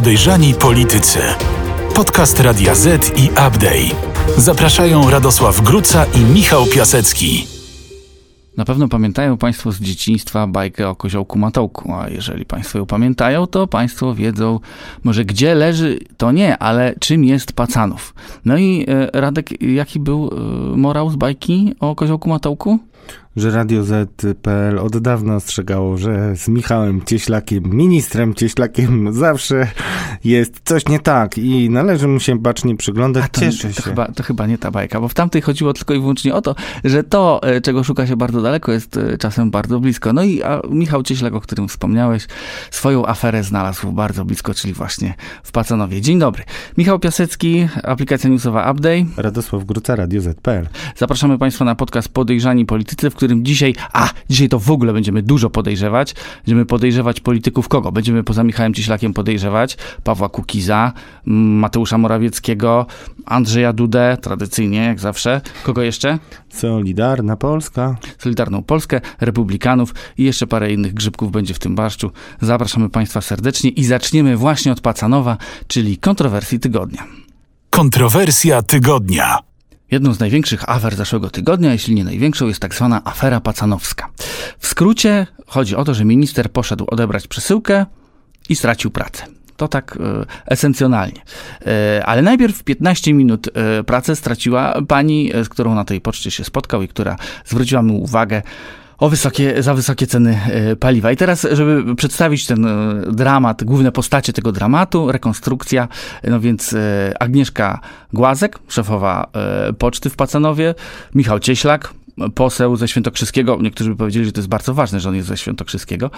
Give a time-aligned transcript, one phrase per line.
[0.00, 1.18] Podejrzani Politycy.
[1.94, 3.96] Podcast Radia Z i Update.
[4.36, 7.46] Zapraszają Radosław Gruca i Michał Piasecki.
[8.56, 13.46] Na pewno pamiętają Państwo z dzieciństwa bajkę o koziołku Matołku, a jeżeli Państwo ją pamiętają,
[13.46, 14.60] to Państwo wiedzą,
[15.04, 18.14] może gdzie leży, to nie, ale czym jest Pacanów.
[18.44, 22.78] No i e, Radek, jaki był e, morał z bajki o koziołku Matołku?
[23.36, 29.66] Że Radio Z.pl od dawna ostrzegało, że z Michałem Cieślakiem, ministrem Cieślakiem zawsze
[30.24, 33.24] jest coś nie tak i należy mu się bacznie przyglądać.
[33.24, 33.82] A to, Cieszę to, się.
[33.82, 36.54] chyba, to chyba nie ta bajka, bo w tamtej chodziło tylko i wyłącznie o to,
[36.84, 40.12] że to, e, czego szuka się bardzo daleko, jest e, czasem bardzo blisko.
[40.12, 42.26] No i a Michał Cieślak, o którym wspomniałeś,
[42.70, 46.00] swoją aferę znalazł bardzo blisko, czyli właśnie w Pacanowie.
[46.00, 46.42] Dzień dobry.
[46.76, 49.04] Michał Piasecki, aplikacja newsowa Update.
[49.16, 50.68] Radosław Gruca, Radio Z.pl.
[50.96, 55.22] Zapraszamy Państwa na podcast Podejrzani Politycy, w którym dzisiaj, a dzisiaj to w ogóle będziemy
[55.22, 56.14] dużo podejrzewać.
[56.46, 57.92] Będziemy podejrzewać polityków kogo?
[57.92, 60.92] Będziemy poza Michałem Cieślakiem podejrzewać Pawła Kukiza,
[61.24, 62.86] Mateusza Morawieckiego,
[63.26, 65.40] Andrzeja Dudę, tradycyjnie jak zawsze.
[65.62, 66.18] Kogo jeszcze?
[66.48, 67.96] Solidarna Polska.
[68.18, 72.10] Solidarną Polskę, Republikanów i jeszcze parę innych grzybków będzie w tym barszczu.
[72.40, 77.04] Zapraszamy Państwa serdecznie i zaczniemy właśnie od Pacanowa, czyli kontrowersji tygodnia.
[77.70, 79.49] Kontrowersja tygodnia.
[79.90, 84.08] Jedną z największych afer zeszłego tygodnia, jeśli nie największą, jest tak zwana afera pacanowska.
[84.58, 87.86] W skrócie chodzi o to, że minister poszedł odebrać przesyłkę
[88.48, 89.24] i stracił pracę.
[89.56, 91.22] To tak e, esencjonalnie.
[91.66, 96.30] E, ale najpierw 15 minut e, pracę straciła pani, e, z którą na tej poczcie
[96.30, 98.42] się spotkał i która zwróciła mu uwagę
[99.00, 101.12] o wysokie, za wysokie ceny e, paliwa.
[101.12, 105.88] I teraz, żeby przedstawić ten e, dramat, główne postacie tego dramatu, rekonstrukcja,
[106.24, 107.80] no więc e, Agnieszka
[108.12, 109.26] Głazek, szefowa
[109.78, 110.74] poczty w Pacanowie,
[111.14, 111.94] Michał Cieślak,
[112.34, 115.36] poseł ze Świętokrzyskiego, niektórzy by powiedzieli, że to jest bardzo ważne, że on jest ze
[115.36, 116.10] Świętokrzyskiego,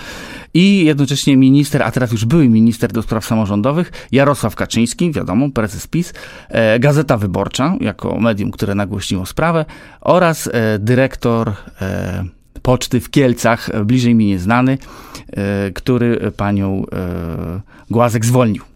[0.54, 5.86] i jednocześnie minister, a teraz już były minister do spraw samorządowych, Jarosław Kaczyński, wiadomo, prezes
[5.86, 6.12] PiS,
[6.48, 9.64] e, Gazeta Wyborcza, jako medium, które nagłośniło sprawę,
[10.00, 12.24] oraz e, dyrektor e,
[12.62, 14.78] poczty w Kielcach, e, bliżej mi nieznany,
[15.32, 18.71] e, który panią e, Głazek zwolnił.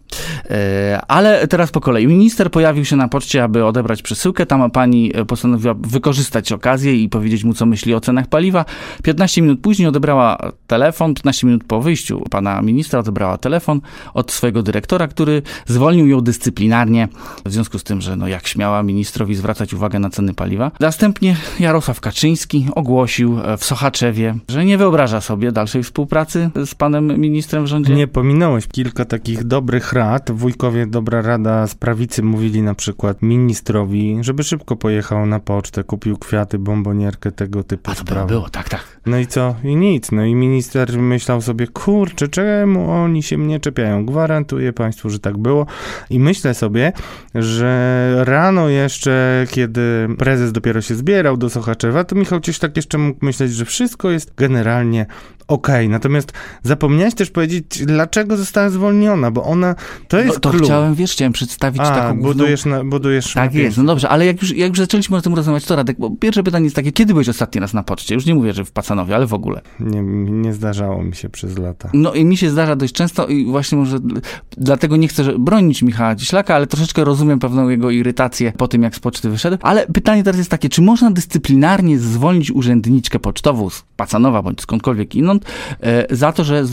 [0.49, 2.07] E, Ale teraz po kolei.
[2.07, 4.45] Minister pojawił się na poczcie, aby odebrać przesyłkę.
[4.45, 8.65] Tam pani e, postanowiła wykorzystać okazję i powiedzieć mu, co myśli o cenach paliwa.
[9.03, 13.81] 15 minut później odebrała telefon, 15 minut po wyjściu pana ministra odebrała telefon
[14.13, 17.07] od swojego dyrektora, który zwolnił ją dyscyplinarnie
[17.45, 20.71] w związku z tym, że no jak śmiała ministrowi zwracać uwagę na ceny paliwa.
[20.79, 27.19] Następnie Jarosław Kaczyński ogłosił e, w Sochaczewie, że nie wyobraża sobie dalszej współpracy z panem
[27.19, 27.93] ministrem w rządzie.
[27.93, 30.31] Nie pominąłeś kilka takich dobrych rad.
[30.31, 36.17] Wujkowie Dobra Rada z prawicy mówili na przykład ministrowi, żeby szybko pojechał na pocztę, kupił
[36.17, 38.27] kwiaty, bombonierkę, tego typu A to było, sprawy.
[38.27, 38.81] było, tak, tak.
[39.05, 39.55] No i co?
[39.63, 40.11] I nic.
[40.11, 44.05] No i minister myślał sobie, kurczę, czemu oni się mnie czepiają?
[44.05, 45.65] Gwarantuję państwu, że tak było.
[46.09, 46.93] I myślę sobie,
[47.35, 53.25] że rano jeszcze, kiedy prezes dopiero się zbierał do Sochaczewa, to Michał Cieślak jeszcze mógł
[53.25, 55.05] myśleć, że wszystko jest generalnie
[55.47, 55.89] okej.
[55.89, 59.75] Natomiast zapomniałeś też powiedzieć, dlaczego została zwolniona, bo ona,
[60.07, 60.63] to jest No, to clue.
[60.63, 62.33] chciałem, wiesz, chciałem przedstawić A, taką główną...
[62.33, 65.33] budujesz, na, budujesz Tak jest, no dobrze, ale jak już, jak już zaczęliśmy o tym
[65.35, 68.15] rozmawiać, to Radek, bo pierwsze pytanie jest takie, kiedy byłeś ostatni raz na poczcie?
[68.15, 69.61] Już nie mówię, że w Pacanowie, ale w ogóle.
[69.79, 71.89] Nie, nie zdarzało mi się przez lata.
[71.93, 74.21] No i mi się zdarza dość często i właśnie może dl-
[74.57, 78.95] dlatego nie chcę bronić Michała Cieślaka, ale troszeczkę rozumiem pewną jego irytację po tym, jak
[78.95, 79.57] z poczty wyszedł.
[79.61, 85.15] Ale pytanie teraz jest takie, czy można dyscyplinarnie zwolnić urzędniczkę pocztową z Pacanowa bądź skądkolwiek
[85.15, 85.45] inąd
[85.81, 86.63] e, za to, że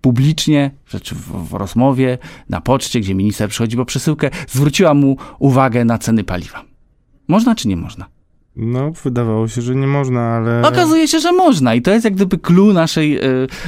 [0.00, 5.84] publicznie, rzeczy w, w rozmowie, na poczcie, gdzie minister przychodzi po przesyłkę, zwróciła mu uwagę
[5.84, 6.64] na ceny paliwa.
[7.28, 8.06] Można czy nie można?
[8.56, 10.62] No, wydawało się, że nie można, ale...
[10.62, 13.22] Okazuje się, że można i to jest jak gdyby clue naszej, e,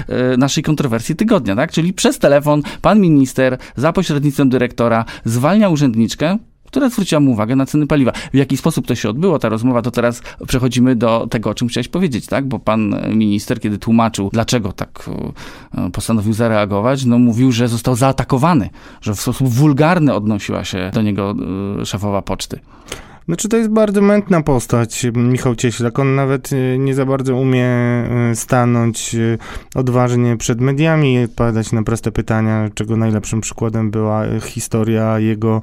[0.08, 1.72] e, naszej kontrowersji tygodnia, tak?
[1.72, 6.38] Czyli przez telefon pan minister za pośrednictwem dyrektora zwalnia urzędniczkę,
[6.72, 8.12] która zwróciła mu uwagę na ceny paliwa.
[8.32, 11.68] W jaki sposób to się odbyło, ta rozmowa, to teraz przechodzimy do tego, o czym
[11.68, 12.48] chciałeś powiedzieć, tak?
[12.48, 15.10] Bo pan minister, kiedy tłumaczył, dlaczego tak
[15.74, 18.70] e, postanowił zareagować, no mówił, że został zaatakowany,
[19.00, 21.34] że w sposób wulgarny odnosiła się do niego
[21.80, 22.58] e, szefowa poczty.
[23.26, 25.98] Znaczy to jest bardzo mętna postać, Michał Cieślak.
[25.98, 27.66] On nawet y, nie za bardzo umie
[28.32, 29.38] y, stanąć y,
[29.74, 35.62] odważnie przed mediami i odpowiadać na proste pytania, czego najlepszym przykładem była historia jego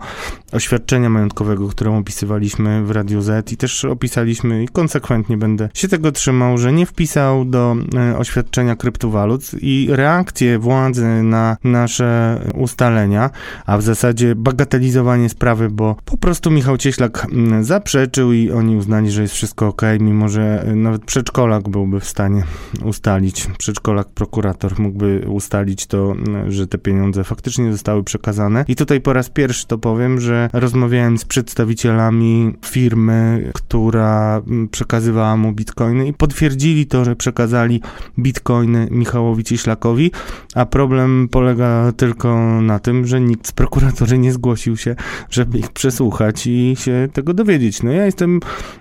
[0.52, 6.12] oświadczenia majątkowego, którą opisywaliśmy w Radiu Z i też opisaliśmy i konsekwentnie będę się tego
[6.12, 7.76] trzymał, że nie wpisał do
[8.18, 13.30] oświadczenia kryptowalut i reakcje władzy na nasze ustalenia,
[13.66, 17.28] a w zasadzie bagatelizowanie sprawy, bo po prostu Michał Cieślak
[17.62, 22.06] zaprzeczył i oni uznali, że jest wszystko ok, mimo że y, nawet przedszkolak byłby w
[22.06, 22.44] stanie
[22.84, 26.16] ustalić, przedszkolak prokurator mógłby ustalić to,
[26.48, 28.66] że te pieniądze faktycznie zostały przekazane.
[28.68, 34.42] I tutaj po raz pierwszy to powiem, że rozmawiałem z przedstawicielami firmy, która
[34.72, 37.82] przekazywała mu bitcoiny i potwierdzili to, że przekazali
[38.20, 40.12] bitcoiny Michałowi Cieślakowi,
[40.56, 44.96] a problem polega tylko na tym, że nikt z prokuratury nie zgłosił się,
[45.30, 47.84] żeby ich przesłuchać i się tego dowiedzieć.
[47.84, 48.40] No ja jestem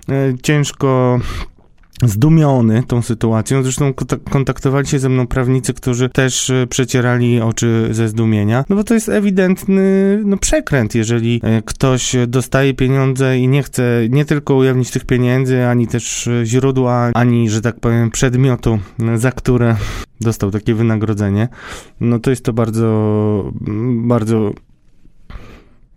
[0.09, 1.19] e, ciężko
[2.03, 3.63] zdumiony tą sytuacją.
[3.63, 3.93] Zresztą
[4.29, 8.93] kontaktowali się ze mną prawnicy, którzy też e, przecierali oczy ze zdumienia, no bo to
[8.93, 9.83] jest ewidentny
[10.25, 15.65] no, przekręt, jeżeli e, ktoś dostaje pieniądze i nie chce nie tylko ujawnić tych pieniędzy,
[15.65, 18.79] ani też źródła, ani, że tak powiem, przedmiotu,
[19.15, 19.75] za które
[20.21, 21.47] dostał takie wynagrodzenie,
[21.99, 23.51] no to jest to bardzo,
[23.95, 24.53] bardzo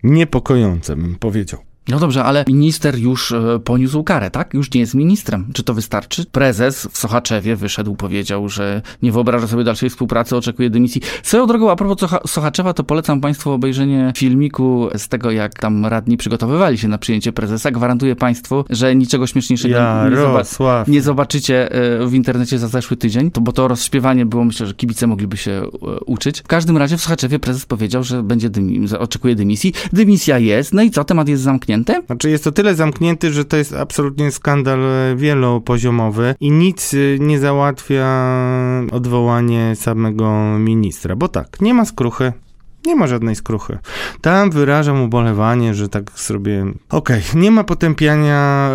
[0.03, 1.72] niepokojące, bym powiedział.
[1.89, 4.55] No dobrze, ale minister już e, poniósł karę, tak?
[4.55, 5.47] Już nie jest ministrem.
[5.53, 6.25] Czy to wystarczy?
[6.33, 11.03] Prezes w Sochaczewie wyszedł, powiedział, że nie wyobraża sobie dalszej współpracy, oczekuje dymisji.
[11.23, 16.17] Swoją drogą, a propos Sochaczewa, to polecam Państwu obejrzenie filmiku z tego, jak tam radni
[16.17, 17.71] przygotowywali się na przyjęcie prezesa.
[17.71, 20.59] Gwarantuję Państwu, że niczego śmieszniejszego ja, nie, zobac
[20.89, 24.75] nie, zobaczycie e, w internecie za zeszły tydzień, to, bo to rozśpiewanie było, myślę, że
[24.75, 25.67] kibice mogliby się e,
[26.07, 26.41] uczyć.
[26.41, 29.73] W każdym razie w Sochaczewie prezes powiedział, że będzie dymi oczekuje dymisji.
[29.93, 32.07] Dymisja jest, no i co, temat jest zamknięty zamknięty?
[32.07, 36.97] Znaczy jest to tyle zamknięty, że to jest absolutnie skandal e, wielopoziomowy i nic e,
[37.19, 38.07] nie załatwia
[38.93, 42.33] odwołanie samego ministra, bo tak, nie ma skruchy,
[42.87, 43.79] nie ma żadnej skruchy.
[44.21, 46.63] Tam wyrażam ubolewanie, że tak sobie.
[46.91, 48.71] Okej, okay, nie ma potępiania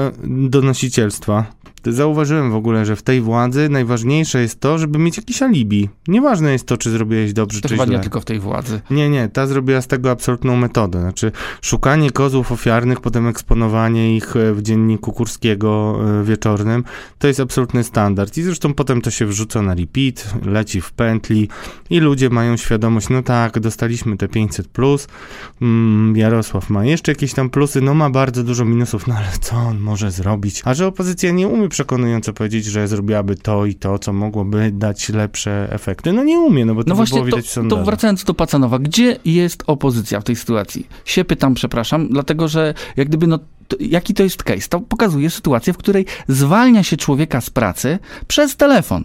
[0.50, 1.46] donosicielstwa.
[1.94, 5.90] Zauważyłem w ogóle, że w tej władzy najważniejsze jest to, żeby mieć jakiś alibi.
[6.08, 7.96] Nieważne jest to, czy zrobiłeś dobrze, to czy chyba źle.
[7.96, 8.82] nie tylko w tej władzy.
[8.90, 11.02] Nie, nie, ta zrobiła z tego absolutną metodę.
[11.02, 11.32] Znaczy,
[11.62, 16.84] szukanie kozłów ofiarnych, potem eksponowanie ich e, w dzienniku Kurskiego e, wieczornym,
[17.20, 18.38] to jest absolutny standard.
[18.38, 21.50] I zresztą potem to się wrzuca na repeat, leci w pętli
[21.90, 25.08] i ludzie mają świadomość, no tak, dostaliśmy te 500 plus,
[25.62, 29.56] mm, Jarosław ma jeszcze jakieś tam plusy, no ma bardzo dużo minusów, no ale co
[29.56, 30.62] on może zrobić?
[30.66, 35.10] A że opozycja nie umie przekonująco powiedzieć, że zrobiłaby to i to, co mogłoby dać
[35.10, 36.14] lepsze efekty.
[36.14, 38.80] No nie umie, no bo to no właśnie, było widać to, to wracając do Pacanowa,
[38.80, 40.88] gdzie jest opozycja w tej sytuacji?
[41.06, 44.70] Się pytam, przepraszam, dlatego że jak gdyby no to, jaki to jest case?
[44.70, 49.04] To pokazuje sytuację, w której zwalnia się człowieka z pracy przez telefon.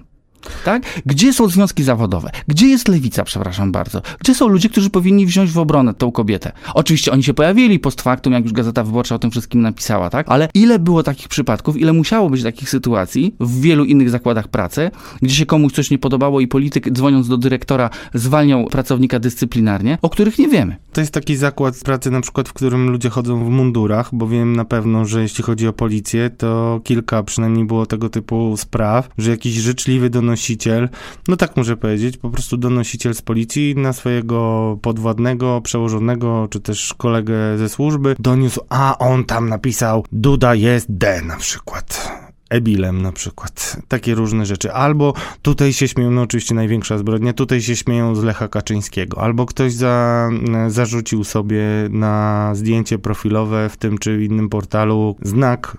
[0.64, 0.82] Tak?
[1.06, 2.30] Gdzie są związki zawodowe?
[2.48, 4.02] Gdzie jest lewica, przepraszam bardzo?
[4.20, 6.52] Gdzie są ludzie, którzy powinni wziąć w obronę tą kobietę?
[6.74, 10.26] Oczywiście oni się pojawili post factum, jak już Gazeta Wyborcza o tym wszystkim napisała, tak?
[10.28, 14.90] Ale ile było takich przypadków, ile musiało być takich sytuacji w wielu innych zakładach pracy,
[15.22, 20.10] gdzie się komuś coś nie podobało i polityk dzwoniąc do dyrektora zwalniał pracownika dyscyplinarnie, o
[20.10, 20.76] których nie wiemy.
[20.92, 24.56] To jest taki zakład pracy na przykład, w którym ludzie chodzą w mundurach, bo wiem
[24.56, 29.30] na pewno, że jeśli chodzi o policję, to kilka przynajmniej było tego typu spraw, że
[29.30, 30.88] jakiś życzliwy donosiciel donosiciel,
[31.28, 36.94] no tak muszę powiedzieć, po prostu donosiciel z policji na swojego podwładnego, przełożonego, czy też
[36.94, 42.12] kolegę ze służby doniósł, a on tam napisał Duda jest D na przykład.
[42.50, 43.76] Ebilem na przykład.
[43.88, 44.72] Takie różne rzeczy.
[44.72, 49.20] Albo tutaj się śmieją, no oczywiście największa zbrodnia, tutaj się śmieją z Lecha Kaczyńskiego.
[49.20, 50.28] Albo ktoś za,
[50.68, 55.76] zarzucił sobie na zdjęcie profilowe w tym czy innym portalu znak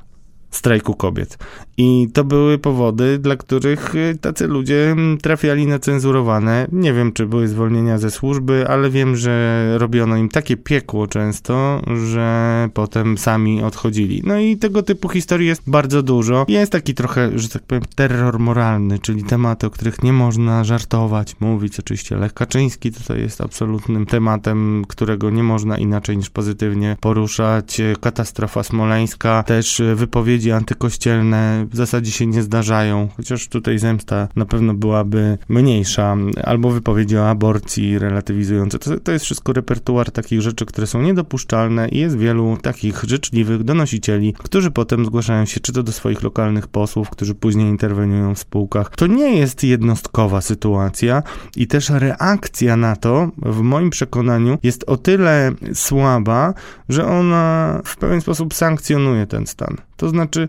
[0.56, 1.38] strajku kobiet.
[1.78, 6.68] I to były powody, dla których y, tacy ludzie mm, trafiali na cenzurowane.
[6.72, 11.82] Nie wiem, czy były zwolnienia ze służby, ale wiem, że robiono im takie piekło często,
[12.10, 14.22] że potem sami odchodzili.
[14.26, 16.46] No i tego typu historii jest bardzo dużo.
[16.48, 21.36] Jest taki trochę, że tak powiem, terror moralny, czyli tematy, o których nie można żartować,
[21.40, 21.80] mówić.
[21.80, 27.82] Oczywiście Lech Kaczyński tutaj jest absolutnym tematem, którego nie można inaczej niż pozytywnie poruszać.
[28.02, 34.74] Katastrofa smoleńska, też wypowiedzi antykościelne w zasadzie się nie zdarzają, chociaż tutaj zemsta na pewno
[34.74, 38.80] byłaby mniejsza, albo wypowiedzi o aborcji relatywizujące.
[38.80, 43.64] To, to jest wszystko repertuar takich rzeczy, które są niedopuszczalne i jest wielu takich życzliwych
[43.64, 48.40] donosicieli, którzy potem zgłaszają się czy to do swoich lokalnych posłów, którzy później interweniują w
[48.40, 48.90] spółkach.
[48.96, 51.24] To nie jest jednostkowa sytuacja
[51.56, 56.54] i też reakcja na to, w moim przekonaniu, jest o tyle słaba,
[56.90, 59.78] że ona w pewien sposób sankcjonuje ten stan.
[59.98, 60.48] To znaczy,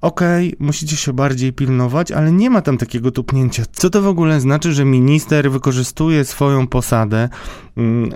[0.00, 3.62] okej, okay, musicie się bardziej pilnować, ale nie ma tam takiego tupnięcia.
[3.72, 7.28] Co to w ogóle znaczy, że minister wykorzystuje swoją posadę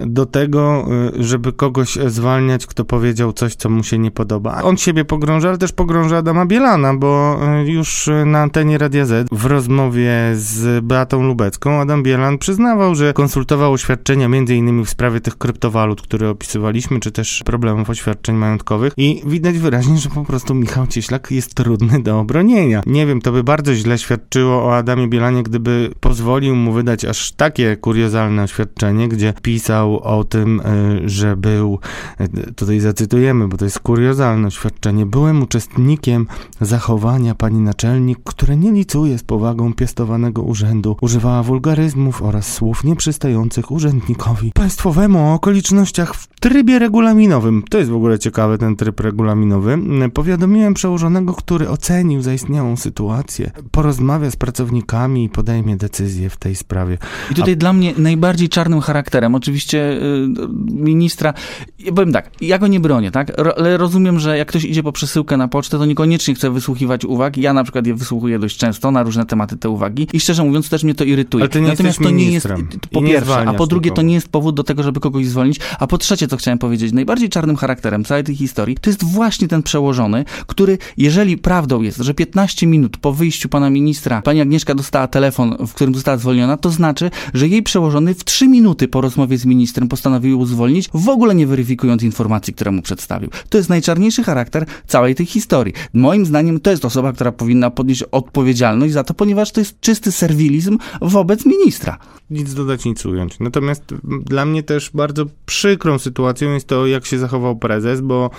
[0.06, 0.86] do tego,
[1.18, 4.62] y, żeby kogoś zwalniać, kto powiedział coś, co mu się nie podoba.
[4.62, 9.28] On siebie pogrąża, ale też pogrąża Adama Bielana, bo y, już na antenie Radia Z
[9.32, 15.38] w rozmowie z Beatą Lubecką Adam Bielan przyznawał, że konsultował oświadczenia innymi w sprawie tych
[15.38, 20.86] kryptowalut, które opisywaliśmy, czy też problemów oświadczeń majątkowych i widać wyraźnie, że po prostu Michał
[20.86, 22.82] Cieślak jest trudny do obronienia.
[22.86, 27.32] Nie wiem, to by bardzo źle świadczyło o Adamie Bielanie, gdyby pozwolił mu wydać aż
[27.32, 31.78] takie kuriozalne oświadczenie, gdzie pisał o tym, y, że był,
[32.20, 36.26] y, tutaj zacytujemy, bo to jest kuriozalne oświadczenie, byłem uczestnikiem
[36.60, 43.70] zachowania pani naczelnik, które nie licuje z powagą piastowanego urzędu, używała wulgaryzmów oraz słów nieprzystających
[43.70, 47.62] urzędnikowi państwowemu o okolicznościach w trybie regulaminowym.
[47.71, 49.78] To jest w ogóle ciekawe, ten tryb regulaminowy.
[50.14, 56.99] Powiadomiłem przełożonego, który ocenił zaistniałą sytuację, porozmawia z pracownikami i podejmie decyzję w tej sprawie.
[57.30, 57.57] I tutaj A...
[57.57, 60.28] dla mnie najbardziej czarnym charakterem, oczywiście y,
[60.71, 61.35] ministra,
[61.78, 64.92] ja powiem tak, ja go nie bronię, tak, ale rozumiem, że jak ktoś idzie po
[64.92, 67.37] przesyłkę na pocztę, to niekoniecznie chce wysłuchiwać uwag.
[67.37, 70.68] Ja na przykład je wysłuchuję dość często na różne tematy te uwagi i szczerze mówiąc
[70.68, 71.42] też mnie to irytuje.
[71.42, 72.49] Ale ty nie Natomiast to nie jest,
[72.92, 75.87] po pierwsze, a po drugie to nie jest powód do tego, żeby kogoś zwolnić, a
[75.87, 79.62] po trzecie, co chciałem powiedzieć, najbardziej czarnym charakterem całej tej historii, to jest właśnie ten
[79.62, 85.06] przełożony, który, jeżeli prawdą jest, że 15 minut po wyjściu pana ministra, pani Agnieszka dostała
[85.06, 89.38] telefon, w którym została zwolniona, to znaczy, że jej przełożony w 3 minuty po rozmowie
[89.38, 93.30] z ministrem postanowił zwolnić, w ogóle nie weryfikując informacji, które mu przedstawił.
[93.49, 95.75] To jest najczarniejszy charakter całej tej historii.
[95.92, 100.12] Moim zdaniem to jest osoba, która powinna podnieść odpowiedzialność za to, ponieważ to jest czysty
[100.12, 101.99] serwilizm wobec ministra.
[102.30, 103.40] Nic dodać, nic ująć.
[103.40, 103.82] Natomiast
[104.25, 108.30] dla mnie też bardzo przykrą sytuacją jest to, jak się zachował prezes, bo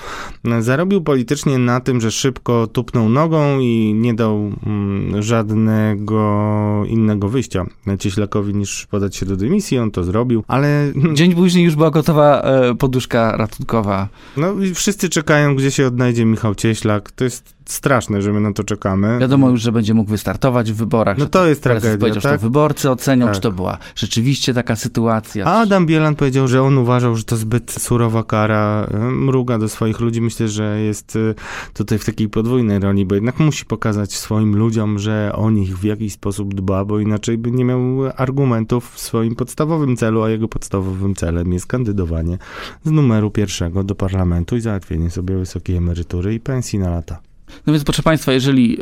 [0.60, 7.66] zarobił politycznie na tym, że szybko tupnął nogą i nie dał mm, żadnego innego wyjścia
[8.00, 9.78] Cieślakowi niż podać się do dymisji.
[9.78, 10.94] On to zrobił, ale...
[11.14, 14.08] Dzień później już była gotowa e, poduszka ratunkowa.
[14.38, 17.12] No i wszyscy czekają, gdzie się odnajdzie Michał Cieślak.
[17.12, 19.20] To jest straszne, że my na to czekamy.
[19.20, 21.18] Wiadomo już, że będzie mógł wystartować w wyborach.
[21.18, 22.32] No to jest tragedia, powiedział, tak?
[22.32, 23.36] to wyborcy ocenią, tak.
[23.36, 25.46] czy to była rzeczywiście taka sytuacja.
[25.46, 30.00] A Adam Bielan powiedział, że on uważał, że to zbyt surowa kara, mruga do swoich
[30.00, 30.22] ludzi.
[30.22, 31.36] Myślę, że jest y,
[31.74, 35.84] tutaj w takiej podwójnej roli, bo jednak musi pokazać swoim ludziom, że o nich w
[35.84, 37.80] jakiś sposób dba, bo inaczej by nie miał
[38.16, 42.38] argumentów w swoim podstawowym celu, a jego podstawowym celem jest kandydowanie
[42.84, 47.29] z numeru pierwszego do parlamentu i załatwienie sobie wysokiej emerytury i pensji na lata.
[47.68, 48.78] No więc proszę Państwa, jeżeli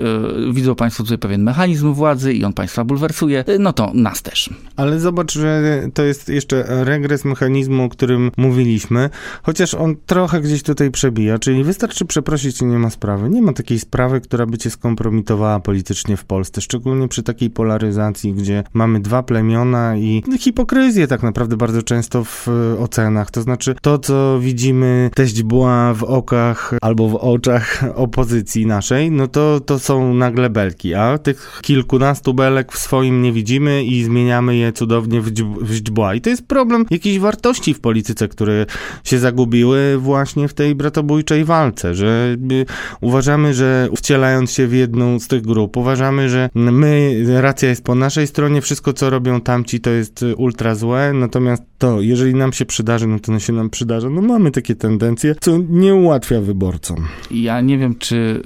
[0.50, 4.22] y, widzą Państwo tutaj pewien mechanizm władzy i on Państwa bulwersuje, y, no to nas
[4.22, 4.50] też.
[4.76, 9.10] Ale zobacz, że to jest jeszcze regres mechanizmu, o którym mówiliśmy,
[9.44, 13.30] chociaż on trochę gdzieś tutaj przebija, czyli wystarczy przeprosić i nie ma sprawy.
[13.30, 18.34] Nie ma takiej sprawy, która by cię skompromitowała politycznie w Polsce, szczególnie przy takiej polaryzacji,
[18.34, 22.48] gdzie mamy dwa plemiona i hipokryzję tak naprawdę bardzo często w
[22.80, 23.32] ocenach.
[23.32, 29.28] To znaczy to, co widzimy teść była w okach albo w oczach opozycji, naszej, no
[29.28, 34.56] to, to są nagle belki, a tych kilkunastu belek w swoim nie widzimy i zmieniamy
[34.56, 35.32] je cudownie w,
[35.72, 36.16] źdźbła.
[36.16, 38.66] I to jest problem jakiejś wartości w polityce, które
[39.04, 42.66] się zagubiły właśnie w tej bratobójczej walce, że y,
[43.02, 47.96] uważamy, że wcielając się w jedną z tych grup, uważamy, że my, racja jest po
[47.96, 52.66] naszej stronie, wszystko co robią tamci to jest ultra złe, natomiast to, jeżeli nam się
[52.66, 54.10] przydarzy, no to się nam przydarzy.
[54.10, 57.08] No mamy takie tendencje, co nie ułatwia wyborcom.
[57.32, 58.42] Ja nie wiem, czy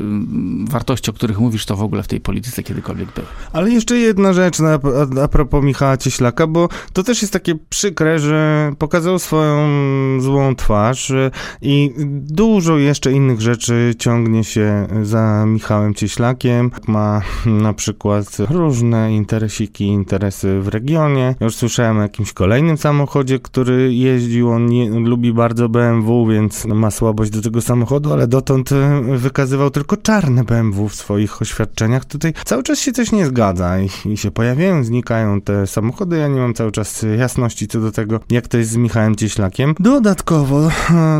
[0.70, 3.28] wartości, o których mówisz, to w ogóle w tej polityce kiedykolwiek były.
[3.54, 4.80] Ale jeszcze jedna rzecz na,
[5.18, 9.70] a, a propos Michała Cieślaka, bo to też jest takie przykre, że pokazał swoją
[10.22, 11.12] złą twarz
[11.62, 16.72] i dużo jeszcze innych rzeczy ciągnie się za Michałem Cieślakiem.
[16.88, 21.36] Ma na przykład różne interesiki, interesy w regionie.
[21.42, 24.52] Już słyszałem o jakimś kolejnym samochodzie, który jeździł.
[24.52, 28.70] On nie, lubi bardzo BMW, więc ma słabość do tego samochodu, ale dotąd
[29.16, 32.06] wykazywał tylko czarne BMW w swoich oświadczeniach.
[32.06, 36.18] Tutaj cały czas się coś nie zgadza i, i się pojawiają, znikają te samochody.
[36.18, 39.76] Ja nie mam cały czas jasności co do tego, jak to jest z Michałem Cieślakiem.
[39.80, 40.70] Dodatkowo,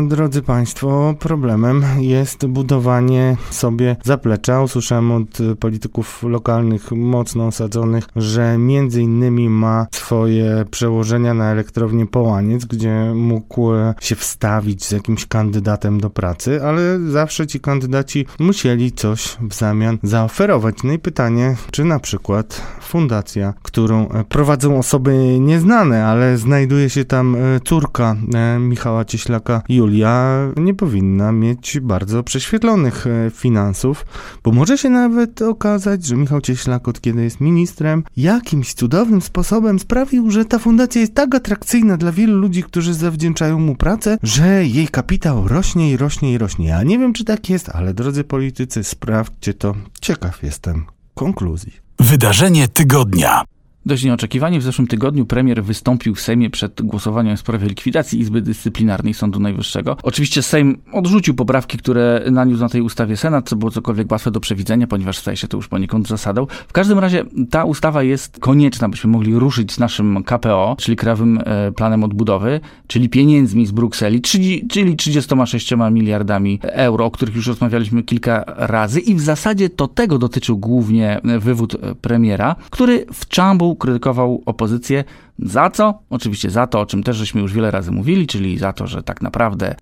[0.08, 4.62] drodzy Państwo, problemem jest budowanie sobie zaplecza.
[4.62, 12.64] Usłyszałem od polityków lokalnych mocno osadzonych, że między innymi ma swoje przełożenia na elektrownię Połaniec,
[12.64, 18.92] gdzie mógł się wstawić z jakimś kandydatem do pracy, ale zawsze ci kandydaci musieli musieli
[18.92, 20.82] coś w zamian zaoferować.
[20.84, 27.04] No i pytanie, czy na przykład fundacja, którą e, prowadzą osoby nieznane, ale znajduje się
[27.04, 33.04] tam e, córka e, Michała Cieślaka, Julia, nie powinna mieć bardzo prześwietlonych
[33.34, 34.06] finansów,
[34.44, 39.78] bo może się nawet okazać, że Michał Cieślak od kiedy jest ministrem, jakimś cudownym sposobem
[39.78, 44.66] sprawił, że ta fundacja jest tak atrakcyjna dla wielu ludzi, którzy zawdzięczają mu pracę, że
[44.66, 46.68] jej kapitał rośnie i rośnie i rośnie.
[46.68, 48.51] Ja nie wiem, czy tak jest, ale drodzy politycy,
[48.84, 49.74] sprawdźcie to.
[50.00, 51.72] Ciekaw jestem konkluzji.
[52.00, 53.42] Wydarzenie tygodnia.
[53.86, 58.42] Dość nieoczekiwanie w zeszłym tygodniu premier wystąpił w Sejmie przed głosowaniem w sprawie likwidacji Izby
[58.42, 59.96] Dyscyplinarnej Sądu Najwyższego.
[60.02, 64.40] Oczywiście Sejm odrzucił poprawki, które naniósł na tej ustawie Senat, co było cokolwiek łatwe do
[64.40, 66.46] przewidzenia, ponieważ staje się to już poniekąd zasadą.
[66.68, 71.40] W każdym razie ta ustawa jest konieczna, byśmy mogli ruszyć z naszym KPO, czyli Krajowym
[71.44, 78.02] e, Planem Odbudowy, czyli pieniędzmi z Brukseli, czyli 36 miliardami euro, o których już rozmawialiśmy
[78.02, 84.42] kilka razy i w zasadzie to tego dotyczył głównie wywód premiera, który w czambu krytykował
[84.46, 85.04] opozycję
[85.38, 86.02] za co?
[86.10, 89.02] Oczywiście za to, o czym też żeśmy już wiele razy mówili, czyli za to, że
[89.02, 89.76] tak naprawdę e,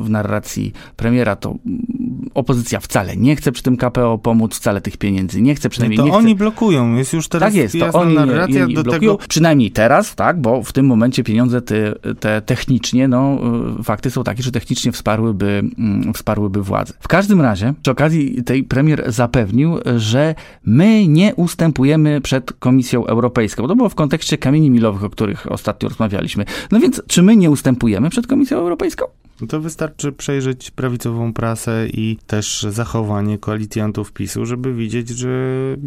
[0.00, 4.96] w narracji premiera to mm, opozycja wcale nie chce przy tym KPO pomóc, wcale tych
[4.96, 8.14] pieniędzy nie chce, przynajmniej to nie oni blokują, jest już teraz tak jest, to oni,
[8.14, 9.28] narracja oni do blokują, tego...
[9.28, 13.38] Przynajmniej teraz, tak, bo w tym momencie pieniądze te, te technicznie, no
[13.80, 16.94] e, fakty są takie, że technicznie wsparłyby, mm, wsparłyby władzę.
[17.00, 20.34] W każdym razie, przy okazji tej premier zapewnił, że
[20.64, 23.68] my nie ustępujemy przed Komisją Europejską.
[23.68, 26.44] To było w kontekście kamieni milowych o których ostatnio rozmawialiśmy.
[26.70, 29.06] No więc, czy my nie ustępujemy przed Komisją Europejską?
[29.40, 35.28] No to wystarczy przejrzeć prawicową prasę i też zachowanie koalicjantów PiSu, żeby widzieć, że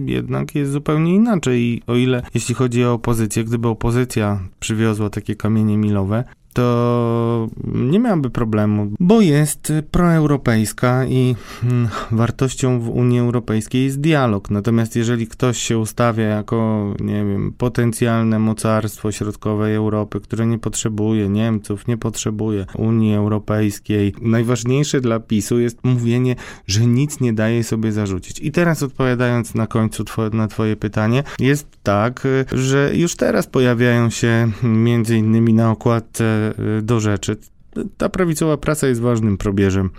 [0.05, 1.61] jednak jest zupełnie inaczej.
[1.61, 6.23] I o ile, jeśli chodzi o opozycję, gdyby opozycja przywiozła takie kamienie milowe,
[6.57, 14.49] to nie miałaby problemu, bo jest proeuropejska i hmm, wartością w Unii Europejskiej jest dialog.
[14.49, 21.29] Natomiast jeżeli ktoś się ustawia jako, nie wiem, potencjalne mocarstwo środkowej Europy, które nie potrzebuje
[21.29, 26.35] Niemców, nie potrzebuje Unii Europejskiej, najważniejsze dla PiSu jest mówienie,
[26.67, 28.39] że nic nie daje sobie zarzucić.
[28.39, 34.09] I teraz odpowiadając na końcu twoje, na twoje pytanie, jest tak, że już teraz pojawiają
[34.09, 36.46] się między innymi na okładce Y,
[36.81, 37.37] do rzeczy.
[37.97, 39.89] Ta prawicowa prasa jest ważnym probierzem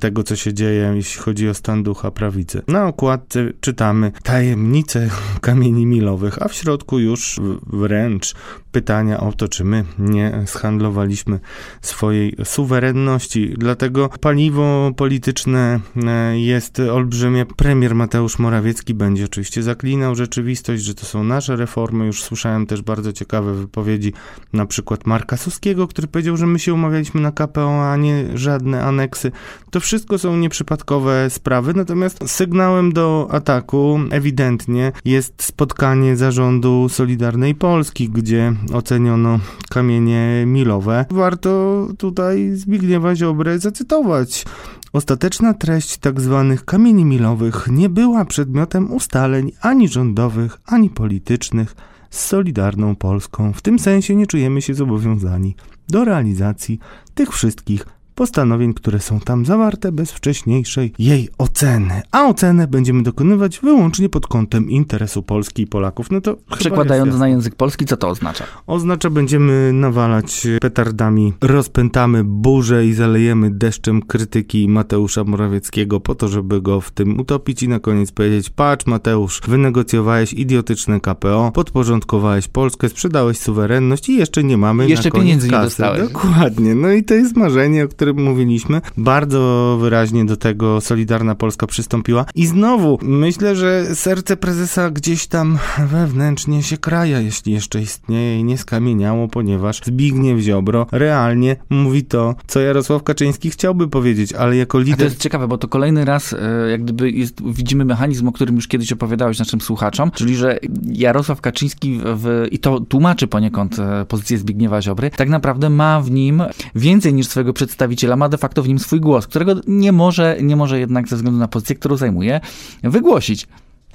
[0.00, 2.62] tego, co się dzieje, jeśli chodzi o stan ducha prawicy.
[2.68, 5.10] Na okładce czytamy tajemnice
[5.40, 8.34] kamieni milowych, a w środku już wręcz
[8.72, 11.40] pytania o to, czy my nie zhandlowaliśmy
[11.82, 13.54] swojej suwerenności.
[13.58, 17.46] Dlatego paliwo polityczne e, jest olbrzymie.
[17.46, 22.06] Premier Mateusz Morawiecki będzie oczywiście zaklinał rzeczywistość, że to są nasze reformy.
[22.06, 24.12] Już słyszałem też bardzo ciekawe wypowiedzi,
[24.52, 28.84] na przykład Marka Suskiego, który powiedział, że my się umawialiśmy na KPO, a nie żadne
[28.84, 29.32] aneksy.
[29.70, 38.08] To wszystko są nieprzypadkowe sprawy, natomiast sygnałem do ataku ewidentnie jest spotkanie zarządu Solidarnej Polski,
[38.08, 39.38] gdzie oceniono
[39.70, 41.04] kamienie milowe.
[41.10, 44.44] Warto tutaj Zbigniewa Ziobrę zacytować.
[44.92, 46.46] Ostateczna treść tzw.
[46.56, 51.74] Tak kamieni milowych nie była przedmiotem ustaleń ani rządowych, ani politycznych
[52.10, 53.52] z Solidarną Polską.
[53.52, 55.56] W tym sensie nie czujemy się zobowiązani
[55.88, 56.78] do realizacji
[57.14, 57.86] tych wszystkich
[58.22, 62.02] postanowień, które są tam zawarte bez wcześniejszej jej oceny.
[62.10, 66.10] A ocenę będziemy dokonywać wyłącznie pod kątem interesu Polski i Polaków.
[66.10, 68.44] No to Przekładając na język polski, co to oznacza?
[68.66, 76.60] Oznacza, będziemy nawalać petardami, rozpętamy burzę i zalejemy deszczem krytyki Mateusza Morawieckiego po to, żeby
[76.60, 82.88] go w tym utopić i na koniec powiedzieć, patrz Mateusz, wynegocjowałeś idiotyczne KPO, podporządkowałeś Polskę,
[82.88, 85.62] sprzedałeś suwerenność i jeszcze nie mamy jeszcze na koniec pieniędzy kasy.
[85.62, 86.00] nie dostałeś.
[86.00, 86.74] Dokładnie.
[86.74, 88.80] No i to jest marzenie, o którym którym mówiliśmy.
[88.96, 92.24] Bardzo wyraźnie do tego Solidarna Polska przystąpiła.
[92.34, 98.44] I znowu, myślę, że serce prezesa gdzieś tam wewnętrznie się kraja, jeśli jeszcze istnieje i
[98.44, 104.78] nie skamieniało, ponieważ Zbigniew Ziobro realnie mówi to, co Jarosław Kaczyński chciałby powiedzieć, ale jako
[104.78, 104.94] lider...
[104.94, 108.32] A to jest ciekawe, bo to kolejny raz e, jak gdyby jest, widzimy mechanizm, o
[108.32, 110.58] którym już kiedyś opowiadałeś naszym słuchaczom, czyli że
[110.92, 116.10] Jarosław Kaczyński w, i to tłumaczy poniekąd e, pozycję Zbigniewa Ziobry, tak naprawdę ma w
[116.10, 116.42] nim
[116.74, 120.36] więcej niż swojego przedstawiciela przedstawiciela ma de facto w nim swój głos, którego nie może,
[120.42, 122.40] nie może jednak ze względu na pozycję, którą zajmuje,
[122.82, 123.46] wygłosić.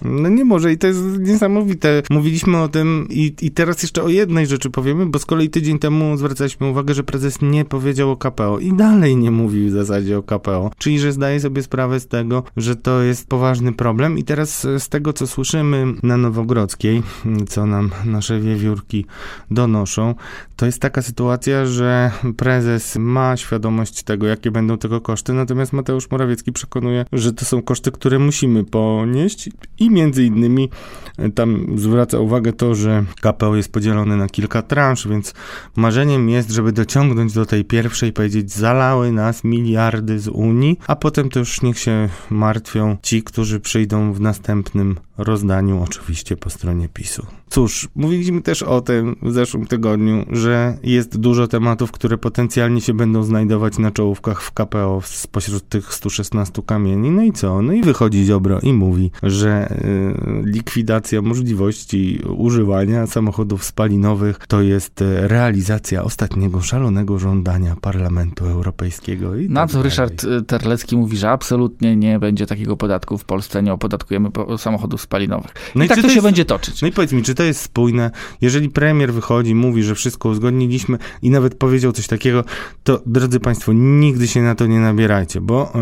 [0.02, 2.04] No nie może i to jest niesamowite.
[2.10, 5.80] Mówiliśmy o tym i, i teraz jeszcze o jednej rzeczy powiemy, bo z kolei tydzień
[5.80, 10.18] temu zwracaliśmy uwagę, że prezes nie powiedział o KPO i dalej nie mówił w zasadzie
[10.18, 14.24] o KPO, czyli że zdaje sobie sprawę z tego, że to jest poważny problem i
[14.24, 17.04] teraz z tego, co słyszymy na Nowogrodzkiej,
[17.50, 19.06] co nam nasze wiewiórki
[19.52, 20.16] donoszą,
[20.56, 26.12] to jest taka sytuacja, że prezes ma świadomość tego, jakie będą tego koszty, natomiast Mateusz
[26.12, 30.70] Morawiecki przekonuje, że to są koszty, które musimy ponieść i między innymi
[31.18, 35.34] e, tam zwraca uwagę to, że KPO jest podzielony na kilka transz, więc
[35.76, 41.30] marzeniem jest, żeby dociągnąć do tej pierwszej, powiedzieć, zalały nas miliardy z Unii, a potem
[41.30, 47.26] to już niech się martwią ci, którzy przyjdą w następnym rozdaniu, oczywiście po stronie PiSu.
[47.50, 52.94] Cóż, mówiliśmy też o tym w zeszłym tygodniu, że jest dużo tematów, które potencjalnie się
[52.94, 57.12] będą znajdować na czołówkach w KPO spośród tych 116 kamieni.
[57.12, 57.62] No i co?
[57.62, 65.02] No i wychodzi Ziobro i mówi, że y, likwidacja możliwości używania samochodów spalinowych to jest
[65.02, 69.36] y, realizacja ostatniego szalonego żądania Parlamentu Europejskiego.
[69.36, 69.90] I Na tak co dalej.
[69.90, 74.58] Ryszard y, Terlecki mówi, że absolutnie nie będzie takiego podatku w Polsce, nie opodatkujemy po-
[74.58, 75.52] samochodów spalinowych.
[75.76, 76.82] No I, tak to to się jest- będzie toczyć.
[76.82, 78.12] No i powiedz mi, czy to jest spójne?
[78.42, 82.44] Jeżeli premier wychodzi, mówi, że wszystko uzgodniliśmy i nawet powiedział coś takiego,
[82.84, 85.74] to drodzy Państwo, nigdy się na to nie nabierajcie, bo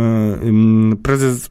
[0.92, 1.50] yy, prezes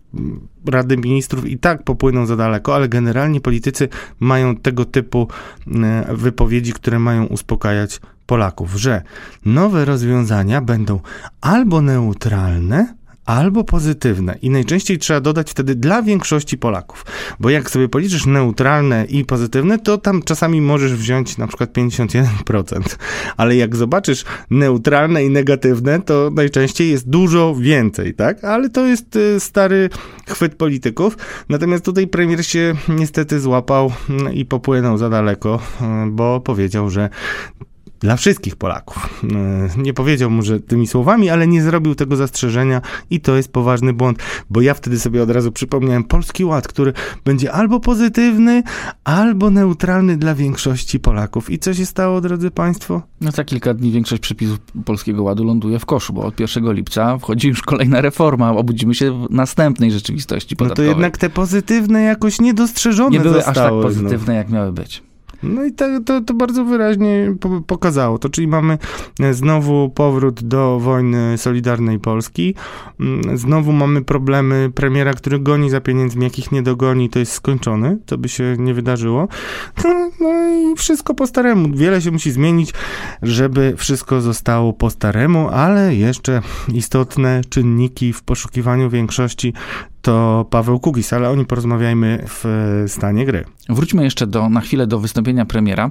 [0.70, 3.88] Rady Ministrów i tak popłyną za daleko, ale generalnie politycy
[4.20, 5.28] mają tego typu
[5.66, 5.76] yy,
[6.16, 9.02] wypowiedzi, które mają uspokajać Polaków, że
[9.44, 11.00] nowe rozwiązania będą
[11.40, 14.38] albo neutralne, albo pozytywne.
[14.42, 17.06] I najczęściej trzeba dodać wtedy dla większości Polaków.
[17.40, 22.24] Bo jak sobie policzysz neutralne i pozytywne, to tam czasami możesz wziąć na przykład 51%.
[23.36, 28.44] Ale jak zobaczysz neutralne i negatywne, to najczęściej jest dużo więcej, tak?
[28.44, 29.90] Ale to jest y, stary
[30.28, 31.16] chwyt polityków.
[31.48, 35.60] Natomiast tutaj premier się niestety złapał mm, i popłynął za daleko,
[36.06, 37.08] y, bo powiedział, że
[38.04, 39.22] dla wszystkich Polaków.
[39.76, 43.52] Yy, Nie powiedział mu, że tymi słowami, ale nie zrobił tego zastrzeżenia i to jest
[43.52, 44.18] poważny błąd,
[44.50, 46.92] bo ja wtedy sobie od razu przypomniałem Polski Ład, który
[47.24, 48.62] będzie albo pozytywny,
[49.04, 51.50] albo neutralny dla większości Polaków.
[51.50, 53.02] I co się stało, drodzy Państwo?
[53.20, 57.18] No za kilka dni większość przepisów Polskiego Ładu ląduje w koszu, bo od 1 lipca
[57.18, 58.50] wchodzi już kolejna reforma.
[58.56, 60.88] Obudzimy się w następnej rzeczywistości No to podatkowej.
[60.88, 63.76] jednak te pozytywne jakoś niedostrzeżone nie były aż tak zostały.
[63.82, 63.88] no.
[63.88, 65.02] pozytywne, jak miały być.
[65.44, 68.78] No i to, to, to bardzo wyraźnie po, pokazało to, czyli mamy
[69.20, 72.54] e, znowu powrót do wojny Solidarnej Polski,
[73.00, 77.98] Mm, znowu mamy problemy premiera, który goni za pieniędzmi, jakich nie dogoni, to jest skończony,
[78.06, 79.28] to by się nie wydarzyło.
[79.84, 82.74] No, no i wszystko po staremu, wiele się musi zmienić,
[83.22, 86.42] żeby wszystko zostało po staremu, ale jeszcze
[86.74, 89.54] istotne czynniki w poszukiwaniu większości
[90.04, 93.44] to Paweł Kugis, ale o nim porozmawiajmy w e, stanie gry.
[93.68, 95.90] Wróćmy jeszcze do, na chwilę do wystąpienia premiera,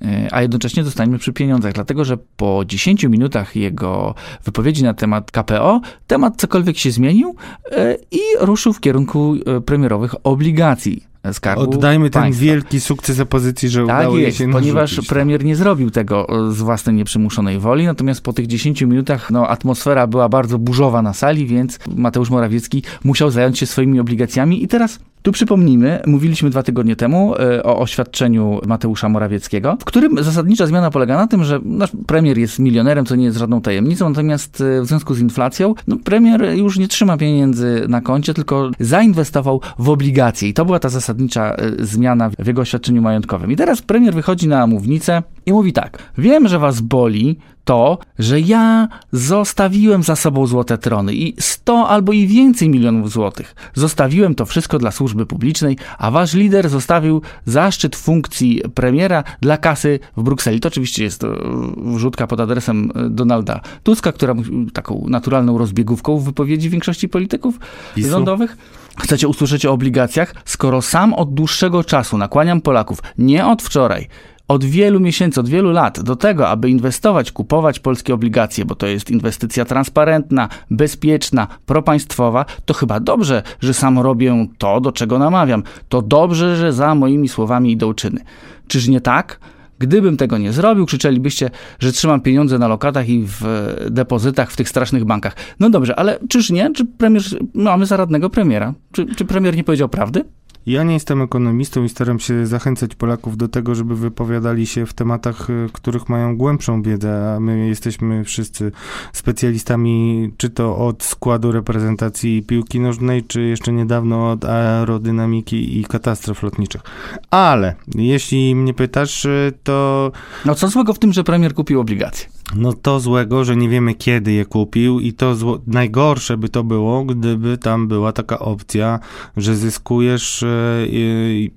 [0.00, 5.30] yy, a jednocześnie zostańmy przy pieniądzach, dlatego że po 10 minutach jego wypowiedzi na temat
[5.30, 7.36] KPO, temat cokolwiek się zmienił
[7.70, 12.44] yy, i ruszył w kierunku yy, premierowych obligacji Skarbu Oddajmy ten Państwa.
[12.44, 15.08] wielki sukces opozycji, że Tak udało jest, się ponieważ narzucić.
[15.08, 19.48] premier nie zrobił tego e, z własnej nieprzymuszonej woli, natomiast po tych 10 minutach no,
[19.48, 24.68] atmosfera była bardzo burzowa na sali, więc Mateusz Morawiecki musiał zająć się swoimi obligacjami i
[24.68, 30.66] teraz tu przypomnijmy, mówiliśmy dwa tygodnie temu e, o oświadczeniu Mateusza Morawieckiego, w którym zasadnicza
[30.66, 34.60] zmiana polega na tym, że nasz premier jest milionerem, co nie jest żadną tajemnicą, natomiast
[34.60, 39.60] e, w związku z inflacją, no, premier już nie trzyma pieniędzy na koncie, tylko zainwestował
[39.78, 43.52] w obligacje i to była ta zasadnicza e, zmiana w jego oświadczeniu majątkowym.
[43.52, 48.40] I teraz premier wychodzi na mównicę i mówi tak, wiem, że was boli to, że
[48.40, 53.54] ja zostawiłem za sobą złote trony i 100 albo i więcej milionów złotych.
[53.74, 60.00] Zostawiłem to wszystko dla służby publicznej, a wasz lider zostawił zaszczyt funkcji premiera dla kasy
[60.16, 60.60] w Brukseli.
[60.60, 61.28] To oczywiście jest e,
[61.76, 64.34] wrzutka pod adresem e, Donalda Tuska, która
[64.72, 67.58] taką naturalną rozbiegówką w wypowiedzi większości polityków
[67.94, 68.10] PiSu?
[68.10, 68.56] rządowych.
[68.98, 70.34] Chcecie usłyszeć o obligacjach?
[70.44, 74.08] Skoro sam od dłuższego czasu nakłaniam Polaków, nie od wczoraj,
[74.52, 78.86] od wielu miesięcy, od wielu lat do tego, aby inwestować, kupować polskie obligacje, bo to
[78.86, 85.62] jest inwestycja transparentna, bezpieczna, propaństwowa, to chyba dobrze, że sam robię to, do czego namawiam.
[85.88, 88.20] To dobrze, że za moimi słowami idą czyny.
[88.68, 89.38] Czyż nie tak?
[89.78, 94.56] Gdybym tego nie zrobił, krzyczelibyście, że trzymam pieniądze na lokatach i w e, depozytach w
[94.56, 95.36] tych strasznych bankach.
[95.60, 96.70] No dobrze, ale czyż nie?
[96.72, 97.22] Czy premier,
[97.54, 98.74] mamy zaradnego premiera?
[98.92, 100.24] Czy, czy premier nie powiedział prawdy?
[100.66, 104.92] Ja nie jestem ekonomistą i staram się zachęcać Polaków do tego, żeby wypowiadali się w
[104.92, 108.72] tematach, y, których mają głębszą wiedzę, a my jesteśmy wszyscy
[109.12, 116.42] specjalistami, czy to od składu reprezentacji piłki nożnej, czy jeszcze niedawno od aerodynamiki i katastrof
[116.42, 116.82] lotniczych.
[117.30, 120.12] Ale jeśli mnie pytasz, y, to
[120.44, 122.41] No co złego w tym, że premier kupił obligacje?
[122.56, 125.58] No to złego, że nie wiemy kiedy je kupił i to zło...
[125.66, 128.98] najgorsze by to było, gdyby tam była taka opcja,
[129.36, 130.46] że zyskujesz e,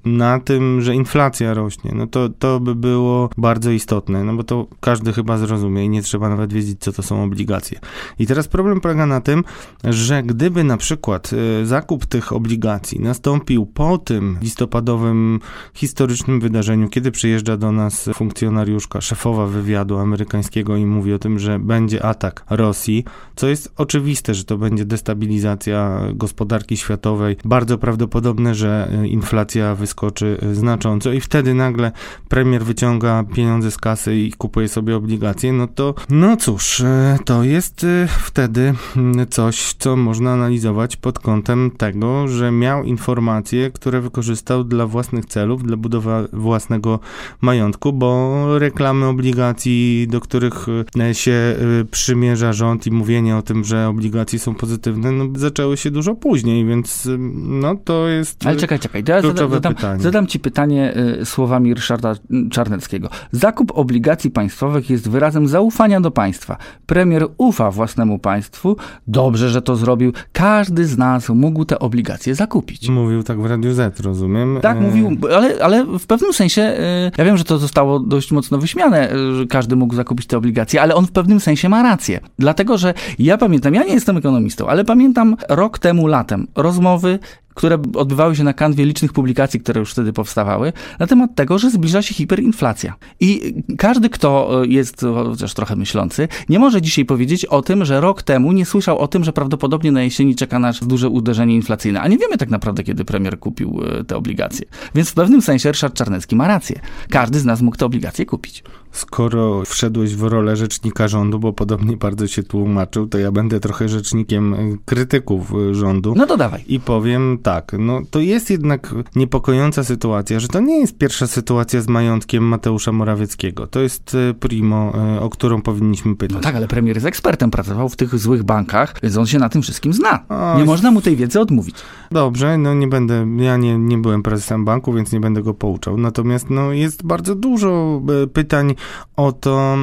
[0.06, 1.92] na tym, że inflacja rośnie.
[1.96, 6.02] No to, to by było bardzo istotne, no bo to każdy chyba zrozumie i nie
[6.02, 7.80] trzeba nawet wiedzieć, co to są obligacje.
[8.20, 9.44] I teraz problem polega na tym,
[9.84, 15.40] że gdyby na przykład e, zakup tych obligacji nastąpił po tym listopadowym
[15.74, 21.60] historycznym wydarzeniu, kiedy przyjeżdża do nas funkcjonariuszka, szefowa wywiadu amerykańskiego i mówi o tym, że
[21.60, 27.38] będzie atak Rosji, co jest oczywiste, że to będzie destabilizacja gospodarki światowej.
[27.46, 31.92] Bardzo prawdopodobne, że e, inflacja wyskoczy e, znacząco i wtedy nagle
[32.30, 37.44] premier wyciąga pieniądze z kasy i kupuje sobie obligacje, no to no cóż, e, to
[37.44, 44.64] jest wtedy mm, coś, co można analizować pod kątem tego, że miał informacje, które wykorzystał
[44.64, 47.00] dla własnych celów, dla budowy własnego
[47.42, 50.65] majątku, bo reklamy obligacji, do których
[51.00, 51.56] e, się e,
[51.92, 56.66] przymierza rząd i mówienie o tym, że obligacje są pozytywne, no, zaczęły się dużo później,
[56.66, 59.04] więc e, no to jest Ale czekaj, czekaj.
[59.04, 60.04] To ja zadam, pytanie.
[60.04, 62.16] zadam ci pytanie słowami Ryszarda
[62.52, 63.10] Czarneckiego.
[63.32, 66.58] Zakup obligacji państwowych jest wyrazem zaufania do państwa.
[66.86, 68.78] Premier ufa własnemu państwu.
[69.08, 70.14] Dobrze, że to zrobił.
[70.34, 72.90] Każdy z nas mógł te obligacje zakupić.
[72.90, 74.60] Mówił tak w Radiu Z, rozumiem.
[74.62, 76.78] Tak, mówił, ale, ale w pewnym sensie,
[77.18, 80.96] ja wiem, że to zostało dość mocno wyśmiane, że każdy mógł zakupić te obligacje, ale
[80.96, 82.20] on w pewnym sensie ma rację.
[82.40, 87.20] Dlatego, że ja pamiętam, ja nie jestem ekonomistą, ale pamiętam rok temu latem rozmowy
[87.56, 91.70] które odbywały się na kanwie licznych publikacji, które już wtedy powstawały, na temat tego, że
[91.70, 92.94] zbliża się hiperinflacja.
[93.20, 98.02] I każdy, kto y, jest chociaż trochę myślący, nie może dzisiaj powiedzieć o tym, że
[98.02, 102.02] rok temu nie słyszał o tym, że prawdopodobnie na jesieni czeka nas duże uderzenie inflacyjne.
[102.02, 104.66] A nie wiemy tak naprawdę, kiedy premier kupił y, te obligacje.
[104.96, 106.80] Więc w pewnym sensie Ryszard Czarnecki ma rację.
[107.10, 108.64] Każdy z nas mógł te obligacje kupić.
[108.96, 113.90] Skoro wszedłeś w rolę rzecznika rządu, bo podobnie bardzo się tłumaczył, to ja będę trochę
[113.90, 116.14] rzecznikiem e, krytyków e, rządu.
[116.18, 116.64] No to dawaj.
[116.68, 121.82] I powiem tak, no to jest jednak niepokojąca sytuacja, że to nie jest pierwsza sytuacja
[121.82, 123.68] z majątkiem Mateusza Morawieckiego.
[123.68, 126.36] To jest e, primo, o którą powinniśmy pytać.
[126.36, 129.50] No tak, ale premier jest ekspertem, pracował w tych złych bankach, więc on się na
[129.50, 130.20] tym wszystkim zna.
[130.58, 131.76] Nie można mu tej wiedzy odmówić.
[132.12, 135.98] Dobrze, no nie będę, ja nie, nie byłem prezesem banku, więc nie będę go pouczał.
[135.98, 138.02] Natomiast no, jest bardzo dużo
[138.34, 138.76] pytań
[139.16, 139.78] o to,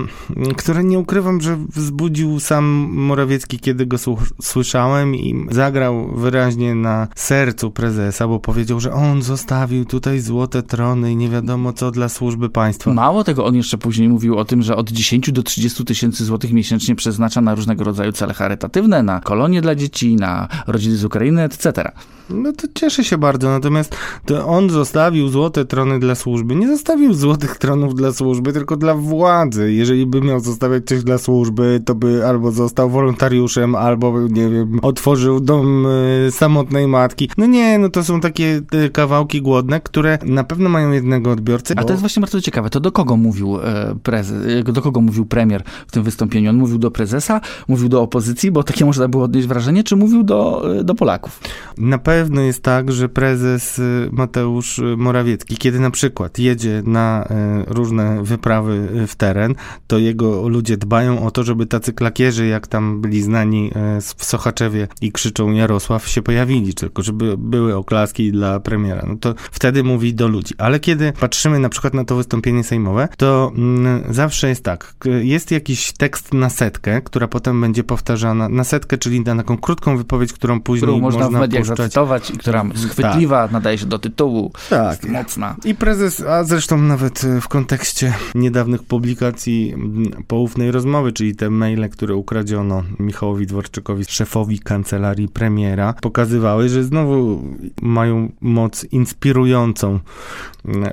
[0.56, 3.96] które nie ukrywam, że wzbudził sam Morawiecki, kiedy go
[4.42, 11.12] słyszałem i zagrał wyraźnie na sercu prezesa, bo powiedział, że on zostawił tutaj złote trony
[11.12, 12.94] i nie wiadomo co dla służby państwa.
[12.94, 16.52] Mało tego, on jeszcze później mówił o tym, że od 10 do 30 tysięcy złotych
[16.52, 21.42] miesięcznie przeznacza na różnego rodzaju cele charytatywne, na kolonie dla dzieci, na rodziny z Ukrainy,
[21.42, 21.92] etc.
[22.30, 26.54] No to cieszę się bardzo, natomiast to on zostawił złote trony dla służby.
[26.54, 29.72] Nie zostawił złotych tronów dla służby, tylko dla władzy.
[29.72, 34.78] Jeżeli by miał zostawiać coś dla służby, to by albo został wolontariuszem, albo, nie wiem,
[34.83, 35.87] otworzył dom
[36.26, 37.31] e, samotnej matki.
[37.38, 41.74] No nie, no to są takie e, kawałki głodne, które na pewno mają jednego odbiorcę.
[41.76, 42.70] A bo- to jest właśnie bardzo ciekawe.
[42.70, 46.50] To do kogo mówił e, prezes, e, do kogo mówił premier w tym wystąpieniu?
[46.50, 50.22] On mówił do prezesa, mówił do opozycji, bo takie można było odnieść wrażenie, czy mówił
[50.22, 51.40] do, e, do Polaków?
[51.78, 57.24] Na pewno jest tak, że prezes y, Mateusz y, Morawiecki, kiedy na przykład jedzie na
[57.24, 59.54] y, różne wyprawy y, w teren,
[59.87, 64.24] to jego ludzie dbają o to, żeby tacy klakierzy, jak tam byli znani z- w
[64.24, 69.04] Sochaczewie i krzyczą Jarosław, się pojawili, tylko żeby były oklaski dla premiera.
[69.08, 70.54] No to wtedy mówi do ludzi.
[70.58, 75.50] Ale kiedy patrzymy na przykład na to wystąpienie sejmowe, to mm, zawsze jest tak, jest
[75.50, 80.32] jakiś tekst na setkę, która potem będzie powtarzana, na setkę, czyli na taką krótką wypowiedź,
[80.32, 81.76] którą później Którą można, w mediach puszczać.
[81.78, 84.90] zacytować i która schwytliwa, nadaje się do tytułu, Tak.
[84.90, 85.56] jest mocna.
[85.64, 88.14] I prezes, a zresztą nawet e, w kontekście
[88.62, 95.94] niedawnych publikacji m, poufnej rozmowy, czyli te maile, które ukradziono Michałowi Dworczykowi, szefowi kancelarii premiera,
[96.01, 97.42] pokazywały, że znowu
[97.83, 100.01] mają moc inspirującą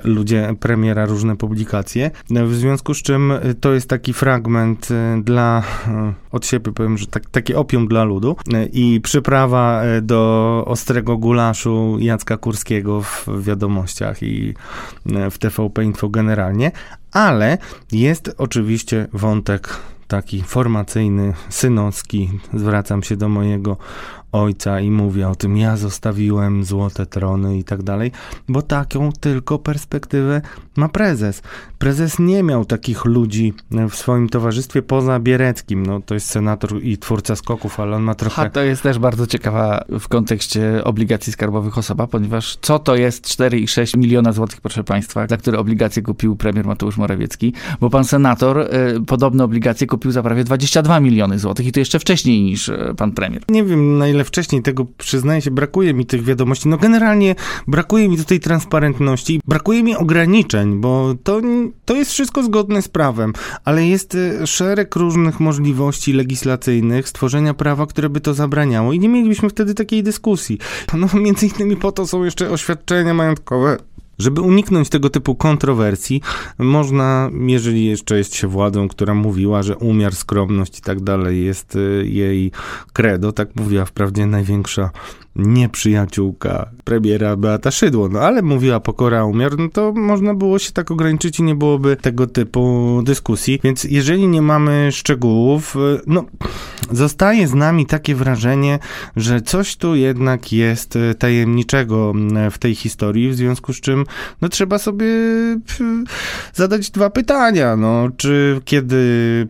[0.04, 2.10] ludzie premiera różne publikacje.
[2.30, 7.06] W związku z czym to jest taki fragment e, dla, e, od siebie powiem, że
[7.06, 7.22] tak,
[7.56, 14.54] opium dla ludu E, i przyprawa do ostrego gulaszu Jacka Kurskiego w wiadomościach i
[15.30, 16.72] w TVP Info generalnie,
[17.12, 17.58] ale
[17.92, 19.76] jest oczywiście wątek
[20.10, 22.30] taki formacyjny, synowski.
[22.54, 23.76] Zwracam się do mojego
[24.32, 28.12] ojca i mówi o tym, ja zostawiłem złote trony i tak dalej,
[28.48, 30.40] bo taką tylko perspektywę
[30.76, 31.42] ma prezes.
[31.78, 33.54] Prezes nie miał takich ludzi
[33.90, 35.86] w swoim towarzystwie poza Biereckim.
[35.86, 38.42] No, to jest senator i twórca skoków, ale on ma trochę...
[38.42, 43.26] A to jest też bardzo ciekawa w kontekście obligacji skarbowych osoba, ponieważ co to jest
[43.26, 48.58] 4,6 miliona złotych, proszę państwa, za które obligacje kupił premier Mateusz Morawiecki, bo pan senator
[48.58, 48.66] y,
[49.06, 53.12] podobne obligacje kupił za prawie 22 miliony złotych i to jeszcze wcześniej niż y, pan
[53.12, 53.42] premier.
[53.48, 56.68] Nie wiem na ile wcześniej tego przyznaję się, brakuje mi tych wiadomości.
[56.68, 57.34] No generalnie
[57.66, 61.40] brakuje mi tutaj transparentności, brakuje mi ograniczeń, bo to,
[61.84, 63.32] to jest wszystko zgodne z prawem,
[63.64, 69.08] ale jest y, szereg różnych możliwości legislacyjnych stworzenia prawa, które by to zabraniało i nie
[69.08, 70.58] mielibyśmy wtedy takiej dyskusji.
[70.94, 73.76] No między innymi po to są jeszcze oświadczenia majątkowe
[74.20, 76.22] żeby uniknąć tego typu kontrowersji,
[76.58, 81.76] można, jeżeli jeszcze jest się władzą, która mówiła, że umiar, skromność i tak dalej jest
[81.76, 82.52] y, jej
[82.92, 84.90] credo, tak mówiła wprawdzie największa
[85.42, 90.90] nieprzyjaciółka premiera Beata Szydło, no ale mówiła pokora umiar, no to można było się tak
[90.90, 96.24] ograniczyć i nie byłoby tego typu dyskusji, więc jeżeli nie mamy szczegółów, y, no
[96.90, 98.78] zostaje z nami takie wrażenie,
[99.16, 102.12] że coś tu jednak jest y, tajemniczego
[102.50, 104.04] w tej historii, w związku z czym
[104.40, 105.06] no trzeba sobie
[106.54, 109.00] zadać dwa pytania, no czy kiedy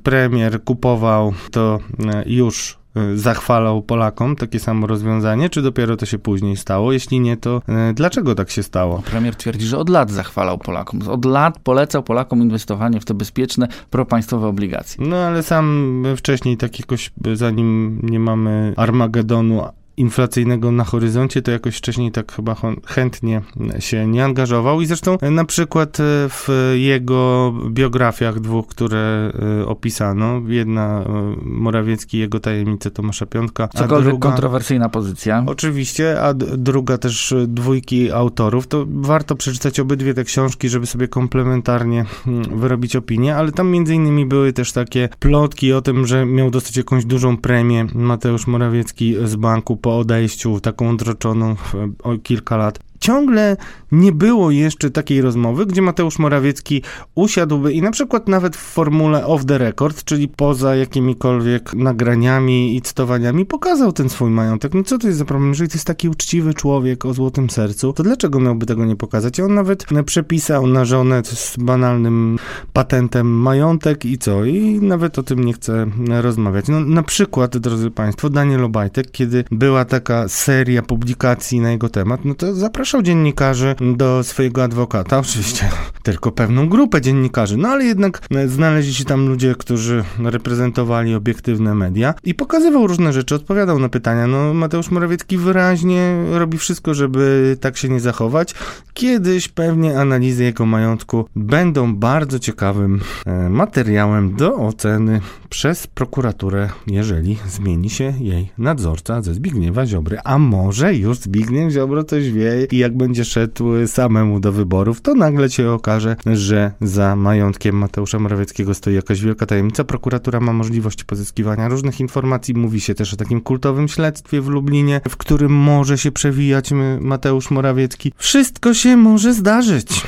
[0.02, 1.78] premier kupował to
[2.26, 2.79] y, już Y,
[3.14, 6.92] zachwalał Polakom takie samo rozwiązanie, czy dopiero to się później stało?
[6.92, 9.02] Jeśli nie, to y, dlaczego tak się stało?
[9.02, 11.00] Premier twierdzi, że od lat zachwalał Polakom.
[11.08, 15.06] Od lat polecał Polakom inwestowanie w te bezpieczne, propaństwowe obligacje.
[15.06, 19.62] No ale sam wcześniej tak jakoś, zanim nie mamy Armagedonu
[20.00, 23.42] inflacyjnego na horyzoncie, to jakoś wcześniej tak chyba chętnie
[23.78, 30.40] się nie angażował i zresztą na przykład e, w jego biografiach dwóch, które e, opisano,
[30.46, 35.44] jedna e, Morawiecki, jego tajemnice Tomasza Piątka, Cokolwiek druga, kontrowersyjna pozycja.
[35.46, 42.04] Oczywiście, a druga też dwójki autorów, to warto przeczytać obydwie te książki, żeby sobie komplementarnie
[42.24, 46.50] hmm, wyrobić opinię, ale tam między innymi były też takie plotki o tym, że miał
[46.50, 51.56] dostać jakąś dużą premię Mateusz Morawiecki z banku po po odejściu, taką odroczoną
[52.02, 53.56] o kilka lat ciągle
[53.92, 56.82] nie było jeszcze takiej rozmowy, gdzie Mateusz Morawiecki
[57.14, 62.82] usiadłby i na przykład nawet w formule off the record, czyli poza jakimikolwiek nagraniami i
[62.82, 64.74] cytowaniami, pokazał ten swój majątek.
[64.74, 65.48] No co to jest za problem?
[65.48, 69.40] Jeżeli to jest taki uczciwy człowiek o złotym sercu, to dlaczego miałby tego nie pokazać?
[69.40, 72.38] On nawet przepisał na żonę z banalnym
[72.72, 74.44] patentem majątek i co?
[74.44, 76.68] I nawet o tym nie chce rozmawiać.
[76.68, 82.24] No na przykład, drodzy Państwo, Daniel Obajtek, kiedy była taka seria publikacji na jego temat,
[82.24, 85.68] no to zapraszam zapraszał dziennikarzy do swojego adwokata, oczywiście
[86.02, 92.14] tylko pewną grupę dziennikarzy, no ale jednak znaleźli się tam ludzie, którzy reprezentowali obiektywne media
[92.24, 94.26] i pokazywał różne rzeczy, odpowiadał na pytania.
[94.26, 98.54] No Mateusz Morawiecki wyraźnie robi wszystko, żeby tak się nie zachować.
[98.94, 107.38] Kiedyś pewnie analizy jego majątku będą bardzo ciekawym e, materiałem do oceny przez prokuraturę, jeżeli
[107.48, 110.18] zmieni się jej nadzorca ze Zbigniewa Ziobry.
[110.24, 115.14] A może już Zbigniew Ziobro coś wie i jak będzie szedł samemu do wyborów, to
[115.14, 119.84] nagle się okaże, że za majątkiem Mateusza Morawieckiego stoi jakaś wielka tajemnica.
[119.84, 122.54] Prokuratura ma możliwość pozyskiwania różnych informacji.
[122.54, 127.50] Mówi się też o takim kultowym śledztwie w Lublinie, w którym może się przewijać Mateusz
[127.50, 128.12] Morawiecki.
[128.16, 130.02] Wszystko się może zdarzyć.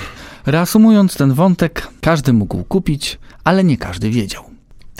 [0.47, 4.52] Reasumując ten wątek, każdy mógł kupić, ale nie każdy wiedział.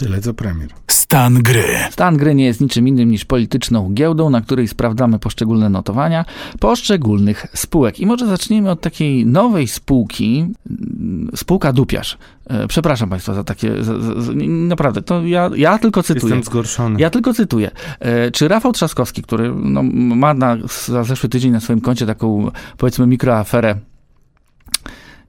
[0.03, 0.69] Tyle co premier.
[0.87, 1.63] Stan gry.
[1.91, 6.25] Stan gry nie jest niczym innym niż polityczną giełdą, na której sprawdzamy poszczególne notowania
[6.59, 7.99] poszczególnych spółek.
[7.99, 12.17] I może zacznijmy od takiej nowej spółki, mm, spółka Dupiarz.
[12.47, 16.35] E, przepraszam Państwa za takie, za, za, naprawdę, to ja, ja tylko cytuję.
[16.35, 16.99] Jestem zgorszony.
[16.99, 17.71] Ja tylko cytuję.
[17.99, 19.83] E, czy Rafał Trzaskowski, który no,
[20.15, 23.75] ma na, za zeszły tydzień na swoim koncie taką, powiedzmy, mikroaferę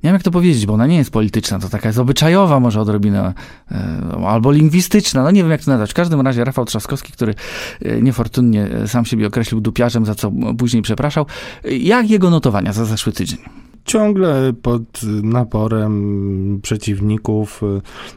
[0.04, 2.80] nie wiem jak to powiedzieć, bo ona nie jest polityczna, to taka jest obyczajowa może
[2.80, 3.34] odrobinę,
[3.70, 5.90] e, albo lingwistyczna, no nie wiem jak to nazwać.
[5.90, 7.34] W każdym razie Rafał Trzaskowski, który
[7.82, 11.26] e, niefortunnie e, sam siebie określił dupiarzem, za co później przepraszał,
[11.64, 13.38] jak jego notowania za zeszły tydzień?
[13.84, 14.82] Ciągle pod
[15.22, 17.60] naporem przeciwników,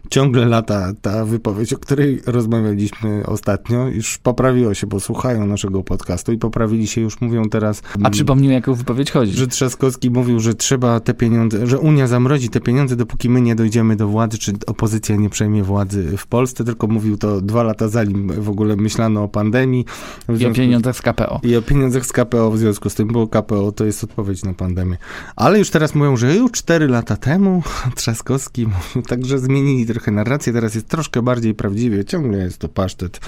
[0.10, 6.32] ciągle lata ta wypowiedź, o której rozmawialiśmy ostatnio, już poprawiło się, bo słuchają naszego podcastu
[6.32, 7.82] i poprawili się, już mówią teraz...
[8.04, 9.34] A przypomnij, jaką wypowiedź chodzi?
[9.34, 13.56] Że Trzaskowski mówił, że trzeba te pieniądze, że Unia zamrozi te pieniądze, dopóki my nie
[13.56, 17.88] dojdziemy do władzy, czy opozycja nie przejmie władzy w Polsce, tylko mówił to dwa lata
[17.88, 19.86] zanim w ogóle myślano o pandemii.
[20.40, 21.40] I o pieniądzach z KPO.
[21.44, 24.54] I o pieniądzach z KPO w związku z tym, bo KPO to jest odpowiedź na
[24.54, 24.98] pandemię.
[25.36, 27.64] Ale Ale już teraz mówią, że już 4 lata temu
[27.96, 33.20] Trzaskowski mówił, także zmienili trochę narrację, teraz jest troszkę bardziej prawdziwie, ciągle jest to pasztet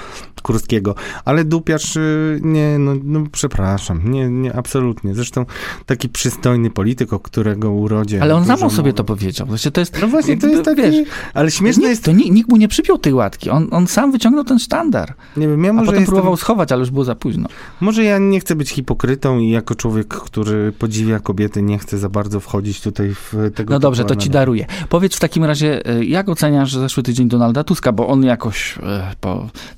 [0.42, 5.16] Kurskiego, ale Dupiarz y, nie, no, no przepraszam, nie, nie, absolutnie.
[5.16, 5.46] Zresztą
[5.86, 8.22] taki przystojny polityk, o którego urodzie...
[8.22, 9.48] Ale on sam o sobie to powiedział.
[9.48, 10.82] Znaczy, to jest, No właśnie, to jest taki...
[10.82, 12.04] wiesz, ale śmieszne nikt, jest...
[12.04, 13.50] to nikt, mu nie przypiął tej łatki.
[13.50, 15.14] On, on sam wyciągnął ten sztandar.
[15.38, 17.50] Nie wiem, ja A może potem jestem, próbował schować, ale już było za późno.
[17.82, 22.10] Może ja nie chcę być hipokrytą i jako człowiek, który podziwia kobiety, nie chcę za
[22.10, 24.66] bardzo wchodzić tutaj w tego No dobrze, to ci daruję.
[24.90, 29.16] Powiedz w takim razie, e, jak oceniasz zeszły tydzień Donalda Tuska, bo on jakoś e,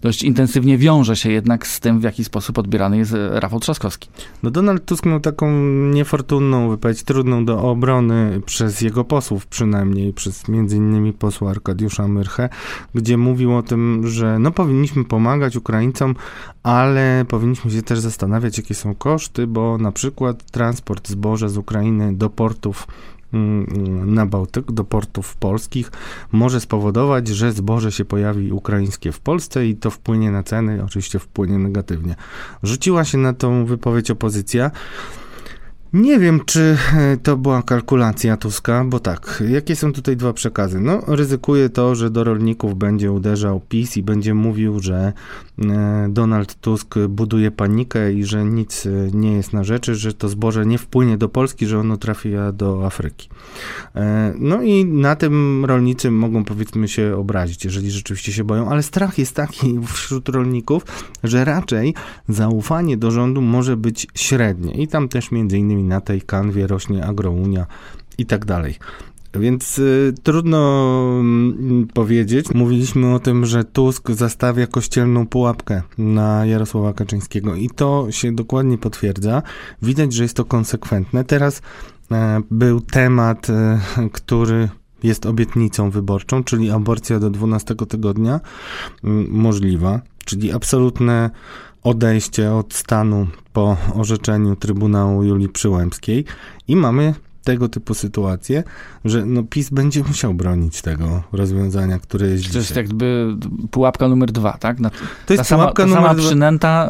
[0.02, 4.10] dość intensywnie wiąże się jednak z tym, w jaki sposób odbierany jest e, Rafał Trzaskowski.
[4.44, 5.52] No Donald Tusk miał taką
[5.92, 12.50] niefortunną wypowiedź, trudną do obrony przez jego posłów przynajmniej, przez między innymi posła Arkadiusza Myrchę,
[12.96, 16.16] gdzie mówił o tym, że no powinniśmy pomagać Ukraińcom,
[16.64, 22.14] ale powinniśmy się też zastanawiać, jakie są koszty, bo na przykład transport zboża z Ukrainy
[22.14, 22.88] do portów
[23.34, 25.92] mm, na Bałtyk, do portów polskich,
[26.32, 31.20] może spowodować, że zboże się pojawi ukraińskie w Polsce i to wpłynie na ceny, oczywiście
[31.20, 32.16] wpłynie negatywnie.
[32.64, 34.72] Rzuciła się na tą wypowiedź opozycja.
[35.94, 40.80] Nie wiem, czy e, to była kalkulacja Tuska, bo tak, jakie są tutaj dwa przekazy?
[40.80, 45.14] No, ryzykuje to, że do rolników będzie uderzał PiS i będzie mówił, że
[45.60, 50.30] e, Donald Tusk buduje panikę i że nic e, nie jest na rzeczy, że to
[50.30, 53.30] zboże nie wpłynie do Polski, że ono trafi do Afryki.
[54.40, 59.18] No i na tym rolnicy mogą powiedzmy się obrazić, jeżeli rzeczywiście się boją, ale strach
[59.18, 60.86] jest taki wśród rolników,
[61.24, 61.94] że raczej
[62.30, 67.06] zaufanie do rządu może być średnie i tam też między innymi na tej kanwie rośnie
[67.06, 67.66] agrounia
[68.18, 68.76] i tak dalej.
[69.34, 72.54] Więc y, trudno mm, powiedzieć.
[72.54, 78.78] Mówiliśmy o tym, że Tusk zastawia kościelną pułapkę na Jarosława Kaczyńskiego i to się dokładnie
[78.78, 79.42] potwierdza.
[79.82, 81.24] Widać, że jest to konsekwentne.
[81.24, 81.62] Teraz
[82.12, 83.80] e, był temat, e,
[84.12, 84.70] który
[85.04, 88.40] jest obietnicą wyborczą, czyli aborcja do 12 tygodnia
[89.30, 91.30] możliwa, czyli absolutne
[91.84, 96.26] odejście od stanu po orzeczeniu Trybunału Julii Przyłębskiej
[96.68, 97.14] i mamy
[97.44, 98.64] tego typu sytuacje,
[99.06, 102.84] że no PiS będzie musiał bronić tego rozwiązania, które jest To jest dzisiaj.
[102.84, 103.36] jakby
[103.72, 104.80] pułapka numer dwa, tak?
[104.80, 106.28] Na, To ta jest sama, pułapka ta numer sama dwa.
[106.28, 106.90] przynęta,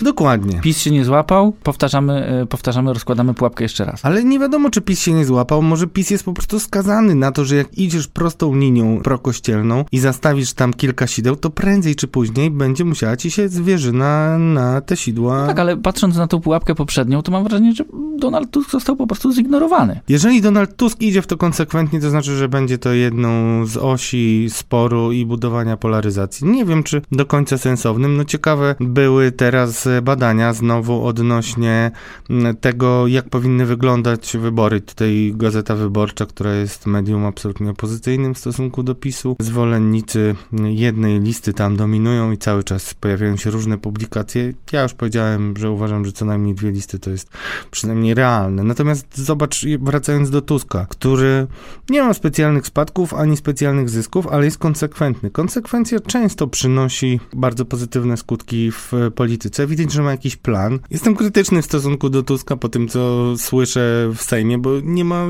[0.00, 0.60] e, Dokładnie.
[0.60, 4.04] PiS się nie złapał, powtarzamy, e, powtarzamy, rozkładamy pułapkę jeszcze raz.
[4.04, 5.62] Ale nie wiadomo, czy PiS się nie złapał.
[5.62, 9.98] Może PiS jest po prostu skazany na to, że jak idziesz prostą linią prokościelną i
[9.98, 14.96] zastawisz tam kilka sideł, to prędzej czy później będzie musiała ci się zwierzyna na te
[14.96, 15.40] sidła.
[15.40, 17.84] No tak, ale patrząc na tą pułapkę poprzednią, to mam wrażenie, że
[18.18, 19.87] Donald Tusk został po prostu zignorowany.
[20.08, 24.46] Jeżeli Donald Tusk idzie w to konsekwentnie, to znaczy, że będzie to jedną z osi
[24.50, 26.46] sporu i budowania polaryzacji.
[26.46, 28.16] Nie wiem, czy do końca sensownym.
[28.16, 31.90] No ciekawe były teraz badania znowu odnośnie
[32.30, 34.80] mm, tego, jak powinny wyglądać wybory.
[34.80, 39.36] Tutaj Gazeta Wyborcza, która jest medium absolutnie opozycyjnym w stosunku do PiSu.
[39.40, 40.34] Zwolennicy
[40.64, 44.52] jednej listy tam dominują i cały czas pojawiają się różne publikacje.
[44.72, 47.30] Ja już powiedziałem, że uważam, że co najmniej dwie listy to jest
[47.70, 48.64] przynajmniej realne.
[48.64, 51.46] Natomiast zobacz, wracając do Tuska, który
[51.90, 55.30] nie ma specjalnych spadków ani specjalnych zysków, ale jest konsekwentny.
[55.30, 59.66] Konsekwencja często przynosi bardzo pozytywne skutki w polityce.
[59.66, 60.78] Widać, że ma jakiś plan.
[60.90, 65.26] Jestem krytyczny w stosunku do Tuska po tym, co słyszę w Sejmie, bo nie ma,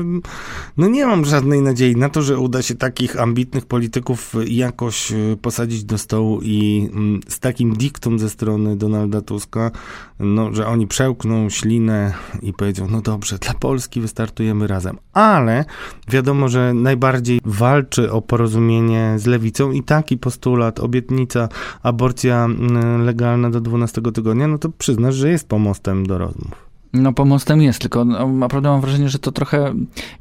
[0.77, 5.15] no nie mam żadnej nadziei na to, że uda się takich ambitnych polityków jakoś e,
[5.41, 9.71] posadzić do stołu i mm, z takim diktum ze strony Donalda Tuska,
[10.19, 14.01] no, że oni przełkną ślinę i powiedzą, no dobrze, dla Polski
[14.39, 14.97] wystartujemy razem.
[15.13, 15.65] Ale
[16.07, 21.49] wiadomo, że najbardziej walczy o porozumienie z lewicą i taki postulat, obietnica,
[21.83, 26.68] aborcja mm, legalna do 12 tygodnia, no to przyznasz, że jest pomostem do rozmów.
[26.93, 29.73] No pomostem jest, tylko no, naprawdę mam wrażenie, że to trochę,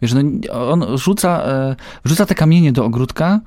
[0.03, 0.23] wiesz, no,
[0.71, 3.41] on rzuca, e, rzuca te kamienie do ogródka,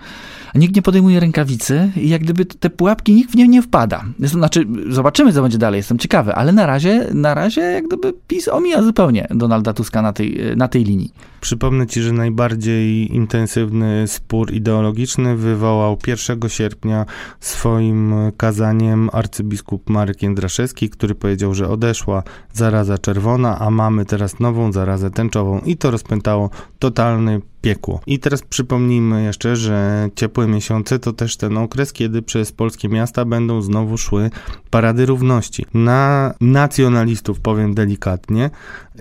[0.54, 4.04] a nikt nie podejmuje rękawicy i jak gdyby te pułapki nikt w nie nie wpada.
[4.20, 8.48] Znaczy, zobaczymy, co będzie dalej, jestem ciekawy, ale na razie, na razie jak gdyby PiS
[8.48, 11.14] omija zupełnie Donalda Tuska na tej, na tej linii.
[11.42, 17.06] Przypomnę ci, że najbardziej intensywny spór ideologiczny wywołał 1 sierpnia
[17.40, 23.11] swoim kazaniem arcybiskup Marek Jędraszewski, który powiedział, że odeszła zaraza czerwona,
[23.60, 26.50] a mamy teraz nową zarazę tęczową i to rozpętało
[26.80, 28.02] totalny piekło.
[28.08, 33.26] I teraz przypomnijmy jeszcze, że ciepłe miesiące to też ten okres, kiedy przez polskie miasta
[33.26, 34.30] będą znowu szły
[34.70, 35.66] parady równości.
[35.74, 38.50] Na nacjonalistów, powiem delikatnie,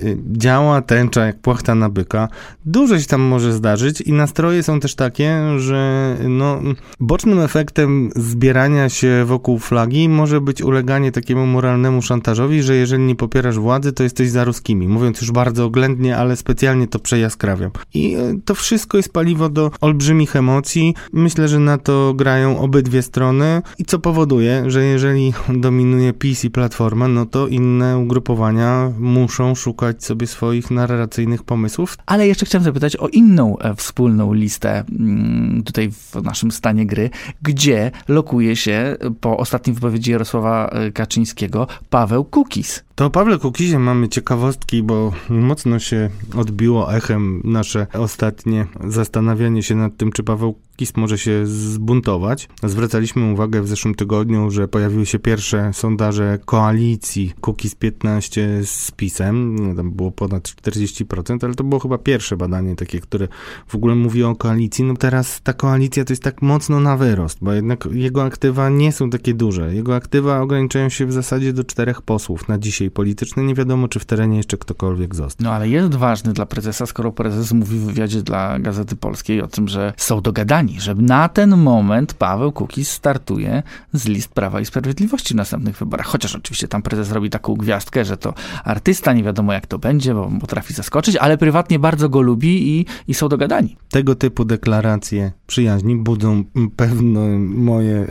[0.03, 2.29] y, działa tęcza jak płachta na byka.
[2.65, 6.61] Dużo się tam może zdarzyć i nastroje są też takie, że no,
[7.01, 13.17] bocznym efektem zbierania się wokół flagi może być uleganie takiemu moralnemu szantażowi, że jeżeli nie
[13.17, 14.89] popierasz władzy, to jesteś za ruskimi.
[14.89, 17.71] Mówiąc już bardzo oględnie, ale specjalnie to przejaskrawiam.
[17.95, 20.95] I y, to wszystko jest paliwo do olbrzymich emocji.
[21.13, 25.33] Myślę, że na to grają obydwie strony i co powoduje, że jeżeli
[25.67, 31.99] dominuje PiS i Platforma, no to inne ugrupowania muszą szukać sobie swoich narracyjnych pomysłów.
[32.07, 37.11] Ale jeszcze chciałem zapytać o inną e, wspólną listę mm, tutaj w naszym stanie gry,
[37.43, 42.85] gdzie lokuje się po ostatniej wypowiedzi Jarosława e, Kaczyńskiego Paweł Kukis.
[43.01, 49.75] To o Pawle Kukizie mamy ciekawostki, bo mocno się odbiło echem nasze ostatnie zastanawianie się
[49.75, 52.49] nad tym, czy Paweł Kukis może się zbuntować.
[52.63, 59.57] Zwracaliśmy uwagę w zeszłym tygodniu, że pojawiły się pierwsze sondaże koalicji Kukis 15 z PiSem.
[59.77, 63.29] Tam było ponad 40%, ale to było chyba pierwsze badanie takie, które
[63.67, 64.85] w ogóle mówi o koalicji.
[64.85, 68.93] No teraz ta koalicja to jest tak mocno na wyrost, bo jednak jego aktywa nie
[68.93, 69.75] są takie duże.
[69.75, 73.45] Jego aktywa ograniczają się w zasadzie do czterech posłów na dzisiaj polityczny.
[73.45, 75.45] Nie wiadomo, czy w terenie jeszcze ktokolwiek został.
[75.45, 79.47] No ale jest ważny dla prezesa, skoro prezes mówi w wywiadzie dla Gazety Polskiej o
[79.47, 83.63] tym, że są dogadani, że na ten moment Paweł Kukiz startuje
[83.93, 86.07] z list Prawa i Sprawiedliwości w następnych wyborach.
[86.07, 90.15] Chociaż oczywiście tam prezes robi taką gwiazdkę, że to artysta, nie wiadomo jak to będzie,
[90.15, 93.77] bo potrafi zaskoczyć, ale prywatnie bardzo go lubi i, i są dogadani.
[93.91, 96.45] Tego typu deklaracje przyjaźni budzą
[96.77, 98.07] pewne moje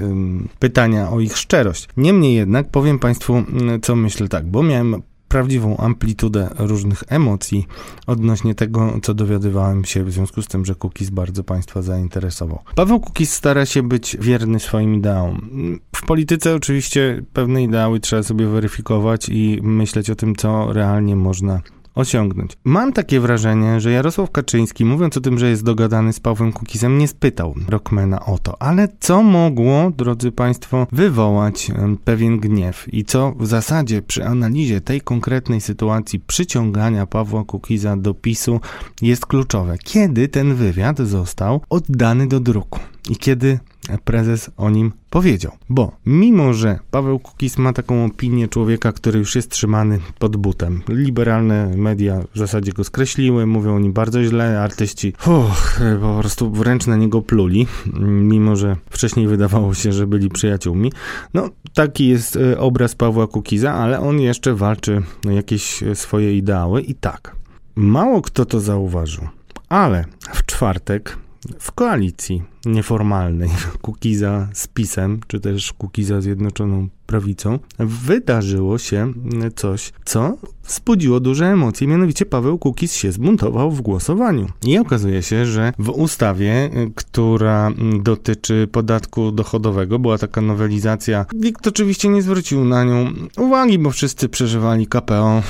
[0.60, 1.88] pytania o ich szczerość.
[1.98, 3.44] Niemniej jednak powiem Państwu,
[3.82, 7.68] co myślę tak, bo miałem prawdziwą amplitudę różnych emocji
[8.08, 12.60] odnośnie tego, co dowiadywałem się w związku z tym, że Kukiz bardzo Państwa zainteresował.
[12.76, 15.50] Paweł Kukiz stara się być wierny swoim ideałom.
[15.96, 21.62] W polityce oczywiście pewne ideały trzeba sobie weryfikować i myśleć o tym, co realnie można
[22.00, 22.58] osiągnąć.
[22.64, 26.98] Mam takie wrażenie, że Jarosław Kaczyński, mówiąc o tym, że jest dogadany z Pawłem Kukizem,
[26.98, 28.62] nie spytał Rockmana o to.
[28.62, 31.72] Ale co mogło, drodzy Państwo, wywołać
[32.04, 38.14] pewien gniew i co w zasadzie przy analizie tej konkretnej sytuacji przyciągania Pawła Kukiza do
[38.14, 38.60] PiSu
[39.02, 39.78] jest kluczowe.
[39.78, 42.80] Kiedy ten wywiad został oddany do druku?
[43.10, 43.60] I kiedy
[43.98, 45.52] prezes o nim powiedział.
[45.70, 50.82] Bo mimo, że Paweł Kukiz ma taką opinię człowieka, który już jest trzymany pod butem,
[50.90, 56.52] liberalne media w zasadzie go skreśliły, mówią o nim bardzo źle, artyści uff, po prostu
[56.52, 57.68] wręcz na niego pluli,
[58.04, 60.92] mimo, że wcześniej wydawało się, że byli przyjaciółmi.
[61.34, 66.82] No, taki jest e, obraz Pawła Kukiza, ale on jeszcze walczy o jakieś swoje ideały
[66.82, 67.36] i tak.
[67.76, 69.28] Mało kto to zauważył,
[69.70, 71.18] ale w czwartek
[71.60, 73.50] w koalicji nieformalnej
[73.82, 79.14] Kukiza z PiSem, czy też Kukiza Zjednoczoną Prawicą, wydarzyło się
[79.56, 81.88] coś, co wzbudziło duże emocje.
[81.88, 84.48] Mianowicie Paweł Kukiz się zbuntował w głosowaniu.
[84.66, 87.72] I okazuje się, że w ustawie, która
[88.04, 91.26] dotyczy podatku dochodowego, była taka nowelizacja.
[91.34, 95.44] Nikt oczywiście nie zwrócił na nią uwagi, bo wszyscy przeżywali KPO,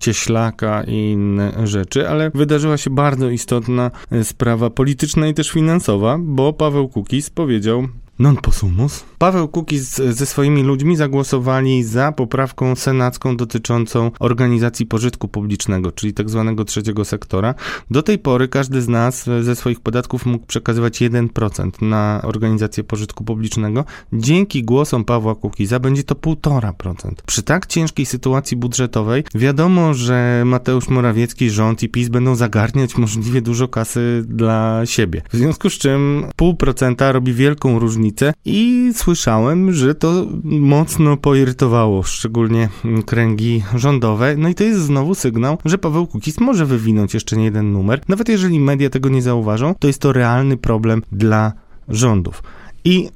[0.00, 3.90] cieślaka i inne rzeczy, ale wydarzyła się bardzo istotna
[4.22, 7.88] sprawa polityczna i też finansowa, bo Paweł Kukiz powiedział
[8.18, 9.04] non possumus.
[9.18, 16.30] Paweł Kukiz ze swoimi ludźmi zagłosowali za poprawką senacką dotyczącą organizacji pożytku publicznego, czyli tak
[16.30, 17.54] zwanego trzeciego sektora.
[17.90, 23.24] Do tej pory każdy z nas ze swoich podatków mógł przekazywać 1% na organizację pożytku
[23.24, 23.84] publicznego.
[24.12, 27.12] Dzięki głosom Pawła Kukiza będzie to 1,5%.
[27.26, 33.42] Przy tak ciężkiej sytuacji budżetowej wiadomo, że Mateusz Morawiecki, rząd i PiS będą zagarniać możliwie
[33.42, 35.22] dużo kasy dla siebie.
[35.32, 38.07] W związku z czym 0,5% robi wielką różnicę
[38.44, 42.68] i słyszałem, że to mocno poirytowało szczególnie
[43.06, 44.36] kręgi rządowe.
[44.36, 48.00] No i to jest znowu sygnał, że Paweł Kukiz może wywinąć jeszcze nie jeden numer.
[48.08, 51.52] Nawet jeżeli media tego nie zauważą, to jest to realny problem dla
[51.88, 52.42] rządów.
[52.84, 53.08] I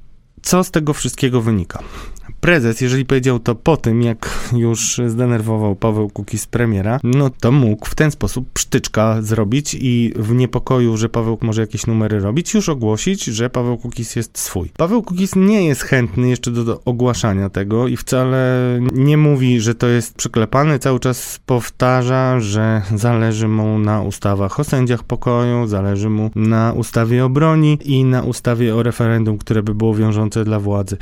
[0.43, 1.83] co z tego wszystkiego wynika?
[2.41, 7.87] Prezes, jeżeli powiedział to po tym, jak już zdenerwował Paweł Kukiz premiera, no to mógł
[7.87, 12.69] w ten sposób psztyczka zrobić i w niepokoju, że Paweł może jakieś numery robić, już
[12.69, 14.69] ogłosić, że Paweł Kukiz jest swój.
[14.77, 18.43] Paweł Kukiz nie jest chętny jeszcze do, do ogłaszania tego i wcale
[18.93, 24.65] nie mówi, że to jest przyklepane, cały czas powtarza, że zależy mu na ustawach o
[24.65, 29.75] sędziach pokoju, zależy mu na ustawie o broni i na ustawie o referendum, które by
[29.75, 30.97] było wiążące dla władzy.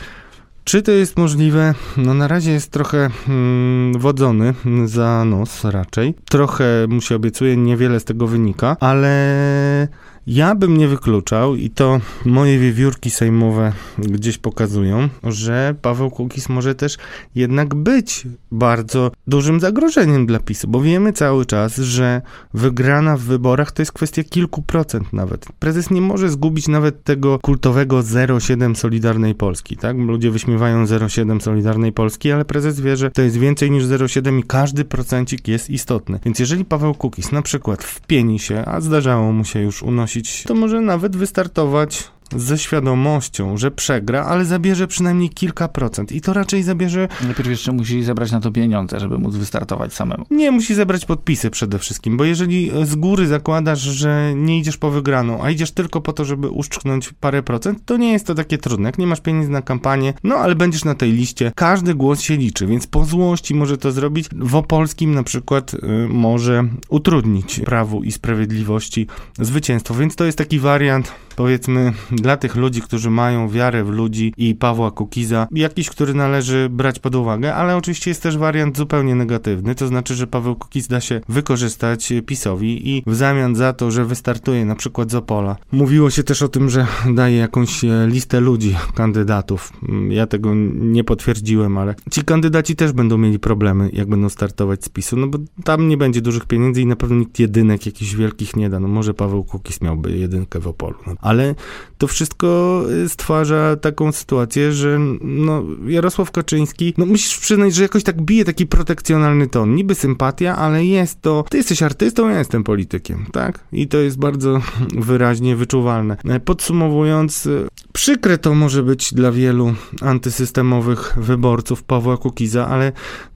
[0.71, 1.75] Czy to jest możliwe?
[1.97, 4.55] No na razie jest trochę mm, wodzony
[4.85, 6.14] za nos raczej.
[6.29, 9.89] Trochę mu się obiecuje, niewiele z tego wynika, ale
[10.31, 16.74] ja bym nie wykluczał i to moje wiewiórki sejmowe gdzieś pokazują, że Paweł Kukiz może
[16.74, 16.97] też
[17.35, 22.22] jednak być bardzo dużym zagrożeniem dla PiSu, bo wiemy cały czas, że
[22.55, 25.47] wygrana w wyborach to jest kwestia kilku procent nawet.
[25.59, 29.97] Prezes nie może zgubić nawet tego kultowego 0,7 Solidarnej Polski, tak?
[29.97, 34.43] Ludzie wyśmiewają 0,7 Solidarnej Polski, ale prezes wie, że to jest więcej niż 0,7 i
[34.43, 36.18] każdy procencik jest istotny.
[36.24, 40.55] Więc jeżeli Paweł Kukiz na przykład wpieni się, a zdarzało mu się już unosić to
[40.55, 46.12] może nawet wystartować ze świadomością, że przegra, ale zabierze przynajmniej kilka procent.
[46.12, 47.09] I to raczej zabierze.
[47.24, 50.24] Najpierw jeszcze musi zebrać na to pieniądze, żeby móc wystartować samemu.
[50.31, 54.91] Nie, musi zebrać podpisy przede wszystkim, bo jeżeli z góry zakładasz, że nie idziesz po
[54.91, 58.59] wygraną, a idziesz tylko po to, żeby uszczknąć parę procent, to nie jest to takie
[58.59, 58.89] trudne.
[58.89, 62.37] Jak nie masz pieniędzy na kampanię, no ale będziesz na tej liście, każdy głos się
[62.37, 64.28] liczy, więc po złości może to zrobić.
[64.33, 65.78] W Opolskim na przykład y,
[66.09, 69.07] może utrudnić Prawu i Sprawiedliwości
[69.39, 74.35] zwycięstwo, więc to jest taki wariant powiedzmy dla tych ludzi, którzy mają wiarę w ludzi
[74.37, 79.14] i Pawła Kukiza, jakiś, który należy brać pod uwagę, ale oczywiście jest też wariant zupełnie
[79.14, 83.91] negatywny, to znaczy, że Paweł Kukiz da się wykorzystać PiSowi i w zamian za to,
[83.91, 85.57] że wystartuje na przykład z Opola.
[85.73, 89.73] Mówiło się też o tym, że daje jakąś e, listę ludzi, kandydatów.
[89.89, 94.85] Mm, ja tego nie potwierdziłem, ale ci kandydaci też będą mieli problemy, jak będą startować
[94.85, 98.14] z PiSu, no bo tam nie będzie dużych pieniędzy i na pewno nikt jedynek jakichś
[98.14, 98.81] wielkich nie da.
[98.81, 100.97] No może Paweł Kukiz miałby jedynkę w Opolu.
[101.07, 101.55] No ale
[101.99, 108.02] to wszystko y, stwarza taką sytuację, że no, Jarosław Kaczyński, no musisz przyznać, że jakoś
[108.02, 109.74] tak bije taki protekcjonalny ton.
[109.74, 113.64] Niby sympatia, ale jest to, ty jesteś artystą, ja jestem politykiem, tak?
[113.72, 114.61] I to jest bardzo
[115.08, 116.16] wyraźnie wyczuwalne.
[116.24, 122.92] E, podsumowując, y, przykre to może być dla wielu antysystemowych wyborców Pawła Kukiza, ale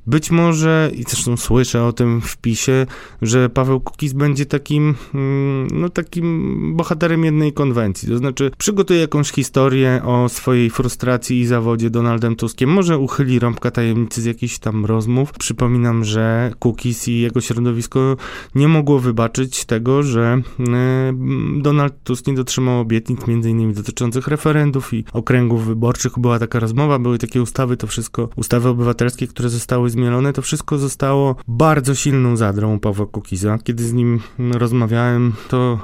[0.06, 2.86] być może, i zresztą słyszę o tym w PiSie,
[3.22, 8.08] że Paweł Kukiz będzie takim, mm, no takim bohaterem jednej konwencji.
[8.08, 12.70] To znaczy, przygotuje jakąś historię o swojej frustracji i zawodzie Donaldem Tuskiem.
[12.70, 15.32] Może uchyli rąbka tajemnicy z jakichś tam rozmów.
[15.32, 18.16] Przypominam, że Kukiz i jego środowisko
[18.54, 21.12] nie mogło wybaczyć tego, że e,
[21.56, 26.12] Donald Tusk nie dotrzymał obietnic, innymi dotyczących referendów i okręgów wyborczych.
[26.18, 30.78] Była taka rozmowa, były takie ustawy, to wszystko, ustawy obywatelskie, które zostały zmielone, to wszystko
[30.78, 33.58] zostało bardzo silną zadrą Pawła Kukiza.
[33.58, 35.78] Kiedy z nim rozmawiałem, to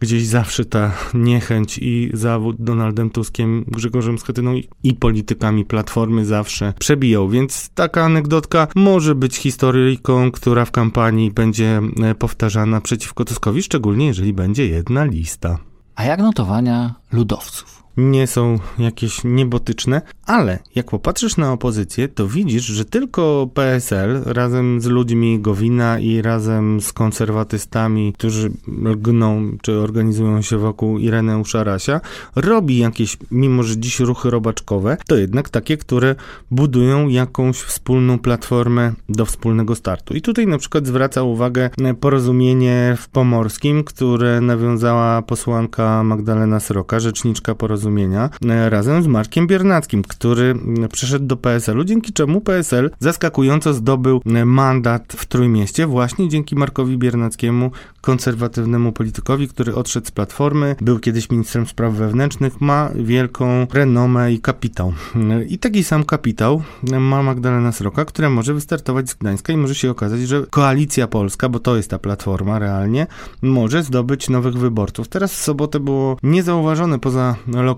[0.00, 7.28] gdzieś zawsze ta niechęć i zawód Donaldem Tuskiem, Grzegorzem Schetyną i, politykami Platformy zawsze przebijał,
[7.28, 14.06] więc taka anegdotka może być historyjką, która w kampanii będzie e, powtarzana przeciwko Tuskowi, szczególnie
[14.06, 15.58] jeżeli będzie jedna lista.
[15.94, 17.85] A jak notowania ludowców?
[17.96, 24.80] Nie są jakieś niebotyczne, ale jak popatrzysz na opozycję, to widzisz, że tylko PSL razem
[24.80, 28.50] z ludźmi Gowina i razem z konserwatystami, którzy
[28.82, 32.00] lgną czy organizują się wokół Ireneusza Rasia,
[32.36, 36.14] robi jakieś, mimo że dziś ruchy robaczkowe, to jednak takie, które
[36.50, 40.14] budują jakąś wspólną platformę do wspólnego startu.
[40.14, 41.70] I tutaj na przykład zwraca uwagę
[42.00, 49.46] porozumienie w Pomorskim, które nawiązała posłanka Magdalena Sroka, rzeczniczka porozumienia porozumienia e, razem z Markiem
[49.46, 50.54] Biernackim, który
[50.92, 56.98] przeszedł do PSL-u, dzięki czemu PSL zaskakująco zdobył e, mandat w Trójmieście właśnie dzięki Markowi
[56.98, 57.70] Biernackiemu,
[58.00, 64.40] konserwatywnemu politykowi, który odszedł z Platformy, był kiedyś ministrem spraw wewnętrznych, ma wielką renomę i
[64.40, 64.92] kapitał.
[65.16, 66.62] E, I taki sam kapitał
[67.00, 71.48] ma Magdalena Sroka, która może wystartować z Gdańska i może się okazać, że Koalicja Polska,
[71.48, 73.06] bo to jest ta Platforma realnie,
[73.42, 75.08] może zdobyć nowych wyborców.
[75.08, 77.75] Teraz w sobotę było niezauważone poza lokalnymi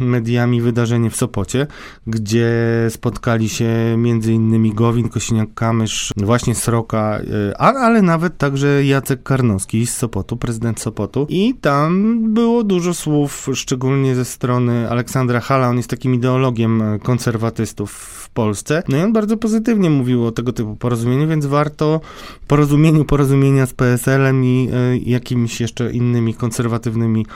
[0.00, 1.66] mediami wydarzenie w Sopocie,
[2.06, 2.50] gdzie
[2.90, 4.74] spotkali się m.in.
[4.74, 7.20] Gowin, Kosiniak-Kamysz, właśnie Sroka,
[7.50, 11.26] e, ale nawet także Jacek Karnowski z Sopotu, prezydent Sopotu.
[11.28, 17.92] I tam było dużo słów, szczególnie ze strony Aleksandra Hala, on jest takim ideologiem konserwatystów
[17.92, 22.00] w Polsce, no i on bardzo pozytywnie mówił o tego typu porozumieniu, więc warto
[22.46, 27.26] porozumieniu porozumienia z PSL-em i y, jakimiś jeszcze innymi konserwatywnymi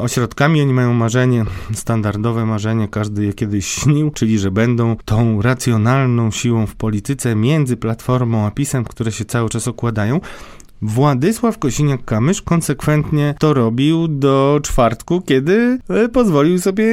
[0.00, 5.42] ośrodkami, oni mają marzenie marzenie, standardowe marzenie, każdy je kiedyś śnił, czyli że będą tą
[5.42, 10.20] racjonalną siłą w polityce między Platformą a PiSem, które się cały czas okładają.
[10.82, 16.84] Władysław Kosiniak-Kamysz konsekwentnie to robił do czwartku, kiedy e, pozwolił sobie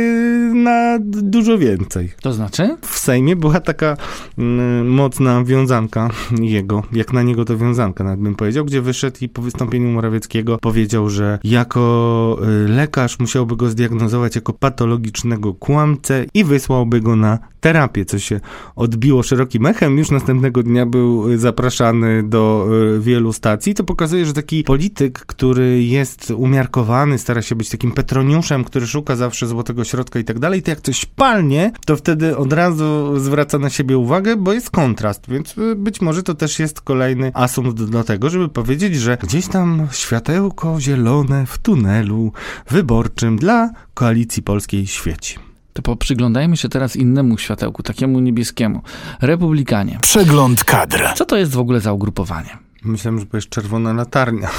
[0.53, 2.11] na dużo więcej.
[2.21, 2.77] To znaczy?
[2.81, 3.97] W Sejmie była taka
[4.37, 6.09] mm, mocna wiązanka
[6.41, 10.57] jego, jak na niego to wiązanka, nawet bym powiedział, gdzie wyszedł i po wystąpieniu Morawieckiego
[10.57, 17.39] powiedział, że jako y, lekarz musiałby go zdiagnozować jako patologicznego kłamcę i wysłałby go na
[17.59, 18.39] terapię, co się
[18.75, 19.97] odbiło szerokim echem.
[19.97, 23.75] Już następnego dnia był zapraszany do e, wielu stacji.
[23.79, 29.15] To pokazuje, że taki polityk, który jest umiarkowany, stara się być takim petroniuszem, który szuka
[29.15, 33.59] zawsze złotego środka i tak dalej, to jak coś palnie, to wtedy od razu zwraca
[33.59, 37.83] na siebie uwagę, bo jest kontrast, więc e, być może to też jest kolejny asumpt
[37.83, 42.31] do tego, żeby powiedzieć, że gdzieś tam światełko zielone w tunelu
[42.69, 45.35] wyborczym dla Koalicji Polskiej świeci.
[45.73, 48.81] To poprzyglądajmy się teraz innemu światełku, takiemu niebieskiemu.
[49.21, 49.97] Republikanie.
[50.01, 51.03] Przegląd kadr.
[51.15, 52.68] Co to jest w ogóle za ugrupowanie?
[52.83, 54.49] Myślałem, że powiesz czerwona latarnia.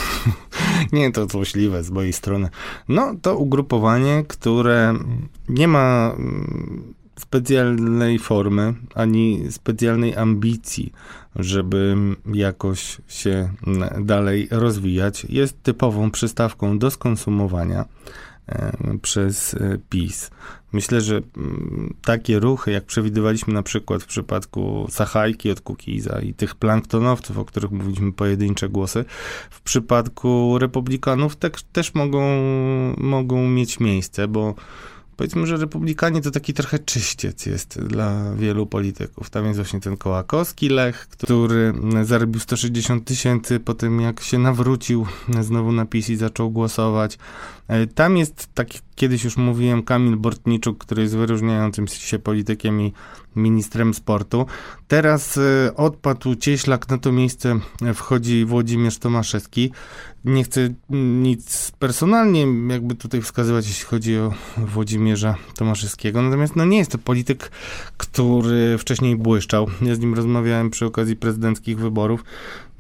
[0.92, 2.48] nie, to złośliwe z mojej strony.
[2.88, 4.94] No, to ugrupowanie, które
[5.48, 10.92] nie ma mm, specjalnej formy, ani specjalnej ambicji,
[11.36, 11.96] żeby
[12.32, 15.26] jakoś się mm, dalej rozwijać.
[15.28, 17.84] Jest typową przystawką do skonsumowania
[19.02, 20.30] przez e, PiS.
[20.72, 26.34] Myślę, że mm, takie ruchy, jak przewidywaliśmy na przykład w przypadku Sachajki od Kukiza i
[26.34, 29.04] tych planktonowców, o których mówiliśmy pojedyncze głosy,
[29.50, 32.22] w przypadku republikanów te, też mogą,
[32.98, 34.54] mogą mieć miejsce, bo
[35.16, 39.30] powiedzmy, że republikanie to taki trochę czyściec jest dla wielu polityków.
[39.30, 45.06] Tam jest właśnie ten Kołakowski Lech, który zarobił 160 tysięcy po tym, jak się nawrócił
[45.40, 47.18] znowu na PiS i zaczął głosować.
[47.70, 52.92] E, tam jest, tak kiedyś już mówiłem, Kamil Bortniczuk, który jest wyróżniającym się politykiem i
[53.36, 54.46] ministrem sportu.
[54.88, 57.60] Teraz e, odpadł Cieślak, na to miejsce
[57.94, 59.72] wchodzi Włodzimierz Tomaszewski.
[60.24, 60.68] Nie chcę
[61.22, 66.98] nic personalnie jakby tutaj wskazywać, jeśli chodzi o Włodzimierza Tomaszewskiego, natomiast no nie jest to
[66.98, 67.50] polityk,
[67.96, 69.66] który wcześniej błyszczał.
[69.82, 72.24] Ja z nim rozmawiałem przy okazji prezydenckich wyborów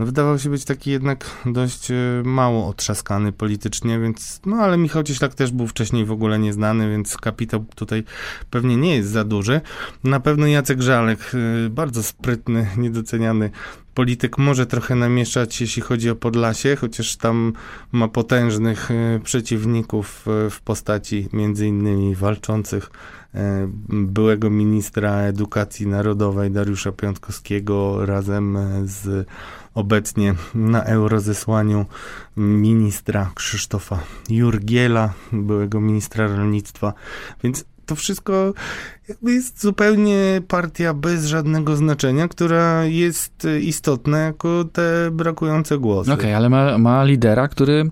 [0.00, 1.94] no wydawał się być taki jednak dość e,
[2.24, 7.16] mało otrzaskany politycznie, więc, no ale Michał Cieślak też był wcześniej w ogóle nieznany, więc
[7.16, 8.04] kapitał tutaj
[8.50, 9.60] pewnie nie jest za duży.
[10.04, 11.32] Na pewno Jacek Żalek,
[11.66, 13.50] e, bardzo sprytny, niedoceniany
[13.94, 17.52] polityk może trochę namieszać, jeśli chodzi o Podlasie, chociaż tam
[17.92, 22.90] ma potężnych e, przeciwników w postaci między innymi walczących
[23.88, 29.28] byłego ministra edukacji narodowej Dariusza Piątkowskiego razem z
[29.74, 31.86] obecnie na eurozesłaniu
[32.36, 33.98] ministra Krzysztofa
[34.28, 36.92] Jurgiela, byłego ministra rolnictwa.
[37.44, 38.54] Więc to wszystko
[39.22, 46.12] jest zupełnie partia bez żadnego znaczenia, która jest istotna jako te brakujące głosy.
[46.12, 47.90] Okej, okay, ale ma, ma lidera, który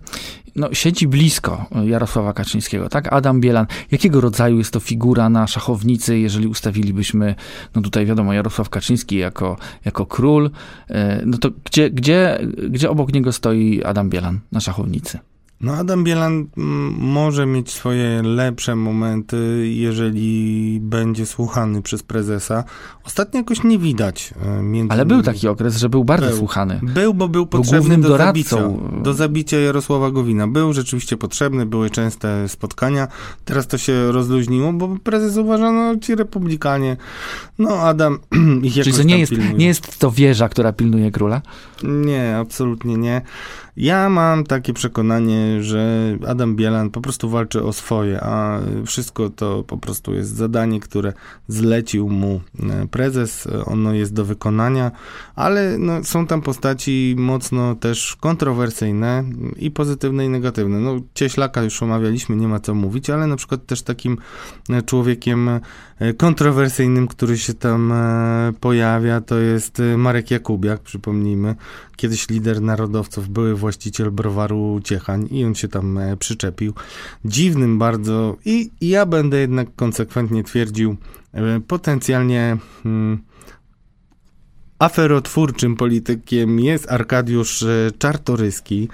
[0.57, 3.13] no, siedzi blisko Jarosława Kaczyńskiego, tak?
[3.13, 3.67] Adam Bielan.
[3.91, 7.35] Jakiego rodzaju jest to figura na szachownicy, jeżeli ustawilibyśmy,
[7.75, 10.51] no tutaj wiadomo, Jarosław Kaczyński jako, jako król,
[10.89, 12.39] e, no to gdzie, gdzie,
[12.71, 15.19] gdzie obok niego stoi Adam Bielan na szachownicy?
[15.61, 22.65] No Adam Bielan mm, może mieć swoje lepsze momenty, jeżeli będzie słuchany przez prezesa.
[23.05, 24.35] Ostatnio jakoś nie widać.
[24.43, 26.37] E, między Ale był taki okres, że był bardzo był.
[26.37, 26.81] słuchany.
[26.83, 28.57] Był, bo był potrzebny był do zabicia,
[29.03, 30.49] do zabicia Jarosława Gowina.
[30.49, 33.09] Był rzeczywiście potrzebny, były częste spotkania.
[33.45, 36.97] Teraz to się rozluźniło, bo prezes uważa, no ci republikanie,
[37.59, 38.19] no Adam
[38.63, 41.43] ich Czyli to nie jest, nie jest to wieża, która pilnuje króla?
[41.83, 43.23] Nie, absolutnie nie.
[43.79, 49.63] Ja mam takie przekonanie, że Adam Bielan po prostu walczy o swoje, a wszystko to
[49.63, 51.13] po prostu jest zadanie, które
[51.49, 53.49] zlecił mu e, prezes.
[53.65, 54.91] Ono jest do wykonania,
[55.35, 59.25] ale no, są tam postaci mocno też kontrowersyjne
[59.57, 60.79] i pozytywne i negatywne.
[60.79, 64.19] No, Cieślaka już omawialiśmy, nie ma co mówić, ale na przykład też takim
[64.71, 65.51] e, człowiekiem
[66.17, 67.93] kontrowersyjnym, który się tam
[68.61, 71.55] pojawia, to jest Marek Jakubiak, przypomnijmy,
[71.99, 76.73] kiedyś lider narodowców, były właściciel browaru Ciechań i on się tam e, przyczepił.
[77.25, 80.97] Dziwnym bardzo i, ja będę jednak konsekwentnie twierdził,
[81.33, 83.19] e, potencjalnie hmm,
[84.79, 88.89] aferotwórczym politykiem jest Arkadiusz e, Czartoryski,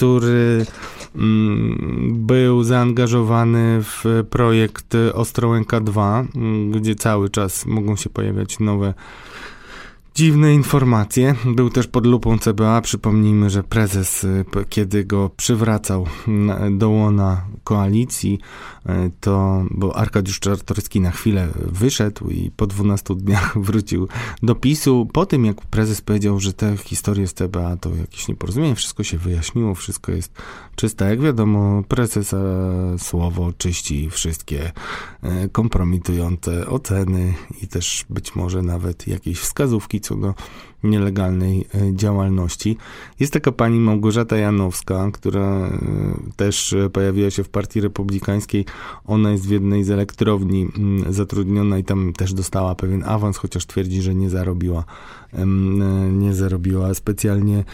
[0.00, 0.66] który
[1.16, 8.94] mm, był zaangażowany w projekt Ostrołęka 2, mm, gdzie cały czas mogą się pojawiać nowe
[10.14, 11.34] Dziwne informacje.
[11.44, 12.80] Był też pod lupą CBA.
[12.80, 16.06] Przypomnijmy, że prezes, y, kiedy go przywracał
[16.70, 18.38] do łona koalicji,
[18.86, 18.90] y,
[19.20, 24.08] to, bo Arkadiusz Czartoryski na chwilę wyszedł i po 12 dniach wrócił
[24.42, 25.08] do PiSu.
[25.12, 29.18] Po tym, jak prezes powiedział, że te historie z CBA to jakieś nieporozumienie, wszystko się
[29.18, 30.32] wyjaśniło, wszystko jest
[30.76, 31.04] czyste.
[31.10, 32.36] Jak wiadomo, prezesa
[32.98, 34.72] słowo czyści wszystkie
[35.24, 40.34] y, kompromitujące oceny i też być może nawet jakieś wskazówki co do
[40.84, 42.76] nielegalnej e, działalności.
[43.20, 45.78] Jest taka pani Małgorzata Janowska, która e,
[46.36, 48.64] też pojawiła się w Partii Republikańskiej.
[49.04, 53.66] Ona jest w jednej z elektrowni mm, zatrudniona i tam też dostała pewien awans, chociaż
[53.66, 54.84] twierdzi, że nie zarobiła
[56.12, 57.64] nie zarobiła specjalnie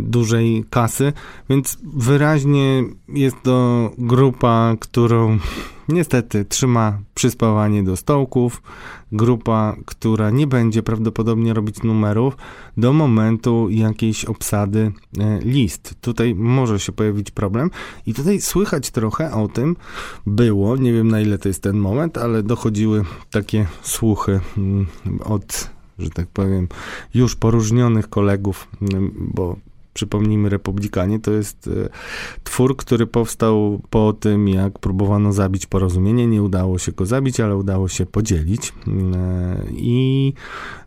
[0.00, 1.12] dużej kasy,
[1.50, 5.38] więc wyraźnie jest to grupa, którą
[5.92, 8.62] niestety trzyma przyspawanie do stołków.
[9.12, 12.36] Grupa, która nie będzie prawdopodobnie robić numerów
[12.76, 15.94] do momentu jakiejś obsady e, list.
[16.00, 17.70] Tutaj może się pojawić problem
[18.06, 19.76] i tutaj słychać trochę o tym
[20.26, 24.86] było, nie wiem na ile to jest ten moment, ale dochodziły takie słuchy mm,
[25.24, 26.68] od że tak powiem,
[27.14, 29.56] już poróżnionych kolegów, mm, bo
[29.94, 31.88] przypomnijmy, Republikanie to jest e,
[32.44, 36.26] twór, który powstał po tym, jak próbowano zabić porozumienie.
[36.26, 38.72] Nie udało się go zabić, ale udało się podzielić.
[39.14, 40.32] E, I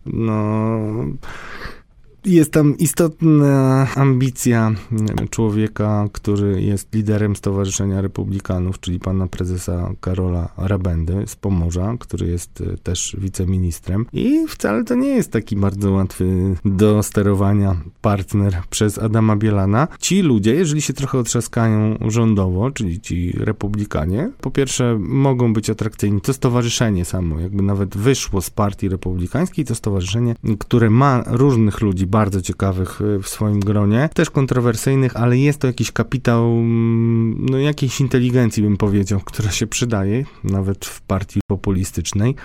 [0.05, 0.79] no
[2.25, 4.71] jest tam istotna ambicja
[5.29, 12.61] człowieka, który jest liderem Stowarzyszenia Republikanów, czyli pana prezesa Karola Rabendy z Pomorza, który jest
[12.61, 14.05] e, też wiceministrem.
[14.13, 19.87] I wcale to nie jest taki bardzo łatwy do sterowania partner przez Adama Bielana.
[19.99, 26.21] Ci ludzie, jeżeli się trochę otrzaskają rządowo, czyli ci republikanie, po pierwsze mogą być atrakcyjni.
[26.21, 32.07] To stowarzyszenie samo, jakby nawet wyszło z partii republikańskiej, to stowarzyszenie, które ma różnych ludzi,
[32.15, 37.57] bardzo ciekawych y, w swoim gronie, też kontrowersyjnych, ale jest to jakiś kapitał mm, no,
[37.57, 42.35] jakiejś inteligencji, bym powiedział, która się przydaje, nawet w partii populistycznej.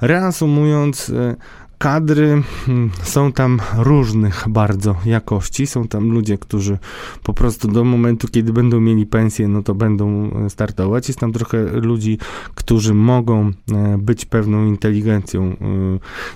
[0.00, 1.36] Reasumując, y,
[1.78, 5.66] kadry hmm, są tam różnych bardzo jakości.
[5.66, 6.78] Są tam ludzie, którzy
[7.22, 11.08] po prostu do momentu, kiedy będą mieli pensję, no to będą e, startować.
[11.08, 12.18] Jest tam trochę ludzi,
[12.54, 15.56] którzy mogą e, być pewną inteligencją e,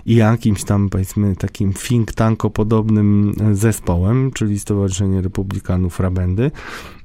[0.06, 6.50] i jakimś tam, powiedzmy, takim think tanko-podobnym zespołem, czyli Stowarzyszenie Republikanów Rabendy.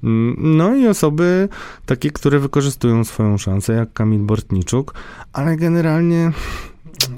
[0.04, 1.50] Mm, no i osoby
[1.86, 4.94] takie, które wykorzystują swoją szansę, jak Kamil Bortniczuk,
[5.34, 6.32] ale generalnie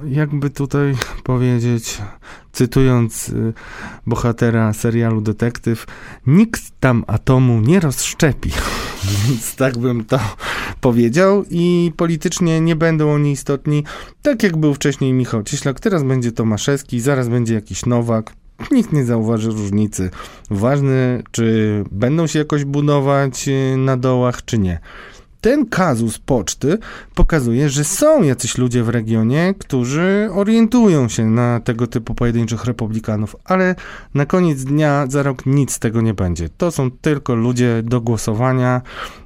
[0.06, 2.02] jakby tutaj powiedzieć,
[2.52, 3.54] cytując y,
[4.08, 5.86] bohatera serialu Detektyw,
[6.28, 8.52] nikt tam atomu nie rozszczepi.
[9.28, 10.20] Więc tak bym to
[10.82, 13.84] powiedział i politycznie nie będą oni istotni,
[14.22, 18.34] tak jak był wcześniej Michał Cieślak, teraz będzie Tomaszewski, zaraz będzie jakiś Nowak.
[18.72, 20.10] Nikt nie zauważy różnicy.
[20.50, 24.80] Ważne, czy będą się jakoś budować y, na dołach, czy nie
[25.42, 26.78] ten kazus poczty
[27.16, 33.36] pokazuje, że są jacyś ludzie w regionie, którzy orientują się na tego typu pojedynczych republikanów,
[33.46, 33.76] ale
[34.14, 36.50] na koniec dnia za rok nic z tego nie będzie.
[36.50, 38.82] To są tylko ludzie do głosowania.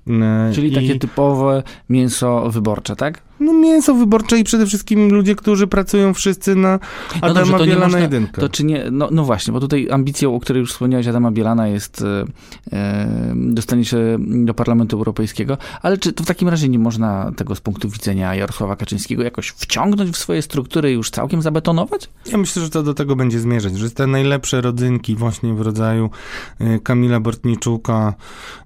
[0.07, 0.75] E, Czyli i...
[0.75, 3.30] takie typowe mięso wyborcze, tak?
[3.41, 6.79] No mięso wyborcze i przede wszystkim ludzie, którzy pracują wszyscy na
[7.21, 8.41] no Adama no Bielana jedynkę.
[8.41, 11.67] To czy nie, no, no, właśnie, bo tutaj ambicją, o której już wspomniałeś, Adama Bielana
[11.67, 12.25] jest e,
[12.73, 17.55] e, dostanie się do Parlamentu Europejskiego, ale czy to w takim razie nie można tego
[17.55, 22.09] z punktu widzenia Jarosława Kaczyńskiego jakoś wciągnąć w swoje struktury i już całkiem zabetonować?
[22.31, 26.09] Ja myślę, że to do tego będzie zmierzać, że te najlepsze rodzynki właśnie w rodzaju
[26.59, 28.13] e, Kamila Bortniczuka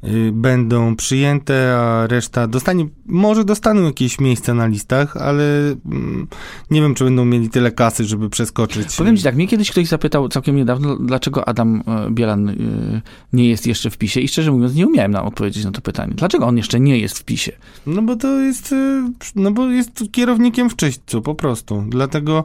[0.03, 5.43] e, będą przyjęte, a reszta dostanie, może dostaną jakieś miejsca na listach, ale
[5.85, 6.27] mm,
[6.71, 8.95] nie wiem, czy będą mieli tyle kasy, żeby przeskoczyć.
[8.95, 12.53] Powiem ci tak, mnie kiedyś ktoś zapytał całkiem niedawno, dlaczego Adam e, Bielan e,
[13.33, 16.13] nie jest jeszcze w PiSie i szczerze mówiąc nie umiałem nam odpowiedzieć na to pytanie.
[16.15, 17.51] Dlaczego on jeszcze nie jest w PiSie?
[17.87, 21.83] No bo to jest, e, no bo jest kierownikiem w czyśćcu, po prostu.
[21.89, 22.43] Dlatego...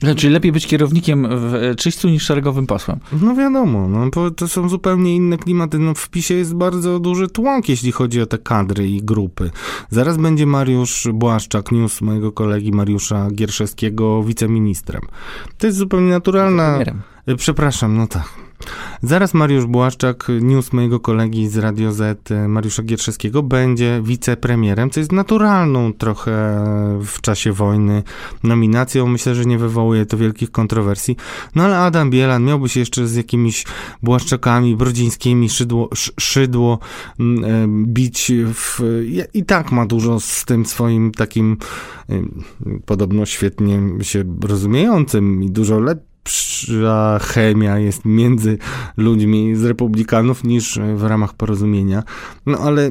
[0.00, 2.98] Znaczy lepiej być kierownikiem w czyśćcu niż szeregowym posłem.
[3.22, 5.78] No wiadomo, no bo to są zupełnie inne klimaty.
[5.78, 9.50] No w PiSie jest bardzo duży tłok, jeśli chodzi o te kadry i grupy.
[9.90, 15.02] Zaraz będzie Mariusz Błaszczak, news mojego kolegi Mariusza Gierszewskiego wiceministrem.
[15.58, 16.78] To jest zupełnie naturalna...
[17.36, 18.39] Przepraszam, no tak.
[19.02, 25.12] Zaraz Mariusz Błaszczak, news mojego kolegi z Radio Z, Mariusza Gierszewskiego, będzie wicepremierem, co jest
[25.12, 26.32] naturalną trochę
[27.04, 28.02] w czasie wojny
[28.42, 29.06] nominacją.
[29.06, 31.16] Myślę, że nie wywołuje to wielkich kontrowersji.
[31.54, 33.64] No ale Adam Bielan miałby się jeszcze z jakimiś
[34.02, 35.88] Błaszczakami, Brodzińskimi, Szydło,
[36.20, 36.78] szydło
[37.20, 38.80] mm, e, bić w,
[39.34, 41.56] i tak ma dużo z tym swoim takim
[42.86, 46.09] podobno świetnie się rozumiejącym i dużo lepszym
[47.20, 48.58] chemia jest między
[48.96, 52.02] ludźmi z republikanów niż w ramach porozumienia.
[52.46, 52.90] No ale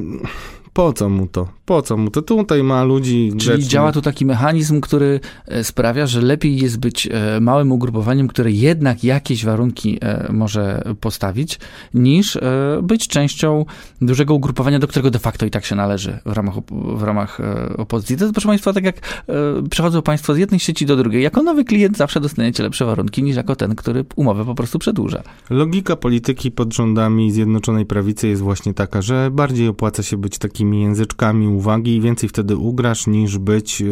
[0.80, 1.48] po co mu to?
[1.64, 2.22] Po co mu to?
[2.22, 3.66] Tutaj ma ludzi Czyli grzecznych.
[3.66, 8.50] działa tu taki mechanizm, który e, sprawia, że lepiej jest być e, małym ugrupowaniem, które
[8.50, 11.58] jednak jakieś warunki e, może postawić,
[11.94, 12.38] niż
[12.82, 13.64] być częścią
[14.00, 17.38] dużego ugrupowania, do którego de facto i tak się należy w ramach, w ramach
[17.78, 18.16] opozycji.
[18.16, 19.24] To jest, proszę Państwa, tak jak
[19.70, 21.22] przechodzą Państwo z jednej sieci do drugiej.
[21.22, 25.22] Jako nowy klient zawsze dostaniecie lepsze warunki niż jako ten, który umowę po prostu przedłuża.
[25.50, 30.38] Logika polityki pod rządami Zjednoczonej Prawicy jest właśnie taka, że bardziej opłaca się być
[30.70, 33.82] takimi języczkami uwagi i więcej wtedy ugrasz, niż być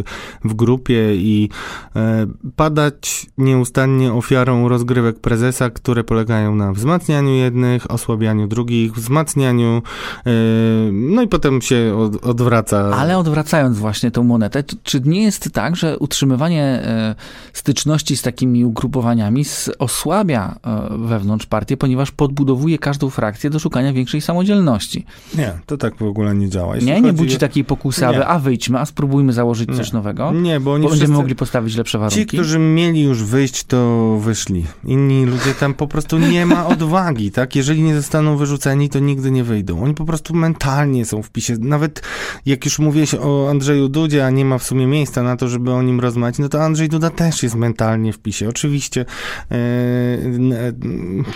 [0.45, 1.49] w grupie i
[1.97, 2.27] e,
[2.57, 9.83] padać nieustannie ofiarą rozgrywek prezesa, które polegają na wzmacnianiu jednych, osłabianiu drugich, wzmacnianiu,
[10.27, 10.31] e,
[10.93, 12.91] no i potem się od, odwraca.
[12.97, 17.15] Ale odwracając właśnie tą monetę, czy- nie jest tak, że utrzymywanie e,
[17.53, 19.45] styczności z takimi ugrupowaniami
[19.79, 20.59] osłabia
[20.91, 25.05] wewnątrz partię, ponieważ podbudowuje każdą frakcję do szukania większej samodzielności?
[25.35, 26.58] Nie, to tak w ogóle nie działa.
[26.75, 28.09] Jeśli Nie, nie budzi o- takiej pokusy, Nie.
[28.09, 29.97] aby a wyjdźmy, a spróbujmy założyć coś Nie.
[29.97, 32.21] nowego, Nie, bo oni bo będziemy mogli postawić lepsze warunki.
[32.21, 34.65] Ci, którzy mieli już wyjść, to wyszli.
[34.85, 37.57] Inni ludzie tam po prostu nie ma odwagi, tak?
[37.57, 39.83] Jeżeli nie zostaną wyrzuceni, to nigdy nie wyjdą.
[39.83, 41.57] Oni po prostu mentalnie są w PiSie.
[41.61, 42.03] Nawet
[42.47, 45.73] jak już mówiłeś o Andrzeju Dudzie, a nie ma w sumie miejsca na to, żeby
[45.73, 48.49] o nim rozmawiać, no to Andrzej Duda też jest mentalnie w PiSie.
[48.49, 49.05] Oczywiście
[49.51, 49.57] e,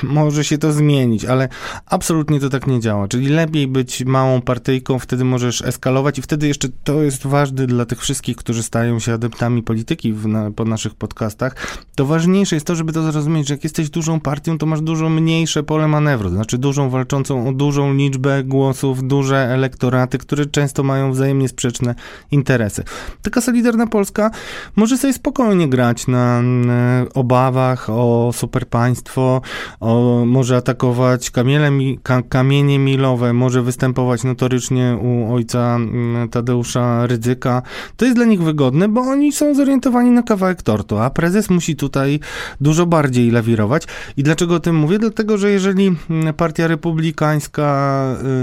[0.02, 1.48] może się to zmienić, ale
[1.86, 3.08] absolutnie to tak nie działa.
[3.08, 7.86] Czyli lepiej być małą partyjką, wtedy możesz eskalować i wtedy jeszcze to jest ważne dla
[7.86, 11.56] tych wszystkich, którzy stają się adeptami polityki w, na, po naszych podcastach.
[11.94, 15.08] To ważniejsze jest to, żeby to zrozumieć, że jak jesteś dużą partią, to masz dużo
[15.08, 20.82] mniejsze pole manewru, to znaczy dużą walczącą o dużą liczbę głosów, duże elektoraty, które często
[20.82, 21.94] mają wzajemnie sprzeczne
[22.30, 22.84] interesy.
[23.22, 24.30] Taka Solidarna Polska
[24.76, 29.40] może sobie spokojnie grać na mm, obawach o superpaństwo,
[29.80, 31.30] o, może atakować
[32.02, 37.62] ka, kamienie milowe, może występować notorycznie u ojca mm, Tadeusza Rydzyka.
[37.96, 41.76] To jest dla nich wygodne, bo oni są zorientowani na kawałek tortu, a prezes musi
[41.76, 42.20] tutaj
[42.60, 43.86] dużo bardziej lawirować.
[44.16, 44.98] I dlaczego o tym mówię?
[44.98, 47.92] Dlatego, że jeżeli mm, partia republikańska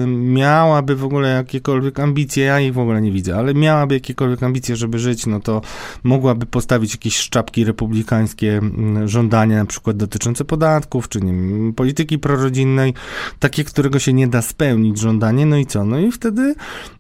[0.08, 4.76] miałaby w ogóle jakiekolwiek ambicje, ja ich w ogóle nie widzę, ale miałaby jakiekolwiek ambicje,
[4.76, 5.62] żeby żyć, no to
[6.04, 12.20] mogłaby postawić jakieś szczapki republikańskie mm, żądania, na przykład dotyczące podatków, czy nie wiem, polityki
[12.20, 12.94] prorodzinnej,
[13.40, 15.86] takie, którego się nie da spełnić żądanie, no i co?
[15.86, 16.49] No i wtedy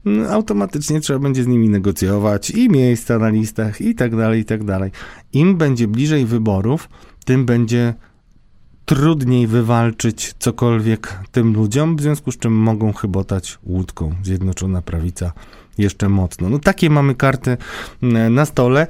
[0.05, 4.45] mm, automatycznie trzeba będzie z nimi negocjować i miejsca na listach i tak dalej, i
[4.45, 4.91] tak dalej.
[5.33, 6.89] Im będzie bliżej wyborów,
[7.25, 7.93] tym będzie
[8.85, 15.31] trudniej wywalczyć cokolwiek tym ludziom, w związku z czym mogą chybotać łódką Zjednoczona Prawica
[15.77, 16.49] jeszcze mocno.
[16.49, 17.57] No takie mamy karty
[18.03, 18.87] mm, na stole.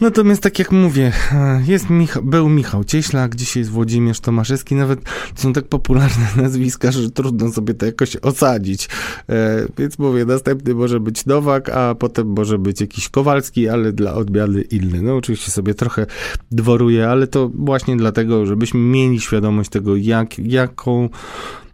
[0.00, 5.00] Natomiast tak jak mówię, e, jest Micha- był Michał Cieślak, dzisiaj jest Włodzimierz Tomaszewski, nawet
[5.34, 8.88] są tak popularne nazwiska, że trudno sobie to jakoś osadzić.
[9.28, 14.14] E, więc mówię, następny może być Nowak, a potem może być jakiś Kowalski, ale dla
[14.14, 15.02] odmiany inny.
[15.02, 16.06] No oczywiście sobie trochę
[16.50, 21.08] dworuję, ale to właśnie dlatego, żebyśmy mieli świadomość tego, jak, jaką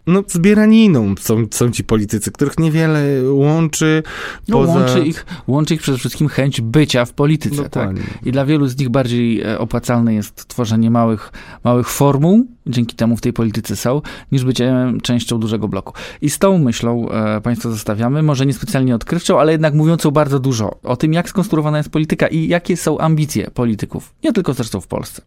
[0.07, 4.03] no, zbieraniną są, są ci politycy, których niewiele łączy.
[4.47, 4.73] No, poza...
[4.73, 7.69] łączy, ich, łączy ich przede wszystkim chęć bycia w polityce.
[7.69, 7.89] Tak?
[8.25, 11.31] I dla wielu z nich bardziej e, opłacalne jest tworzenie małych,
[11.63, 14.01] małych formuł, dzięki temu w tej polityce są,
[14.31, 15.93] niż bycie częścią dużego bloku.
[16.21, 20.79] I z tą myślą e, Państwa zostawiamy, może niespecjalnie odkrywczą, ale jednak mówiącą bardzo dużo
[20.83, 24.87] o tym, jak skonstruowana jest polityka i jakie są ambicje polityków, nie tylko zresztą w
[24.87, 25.21] Polsce.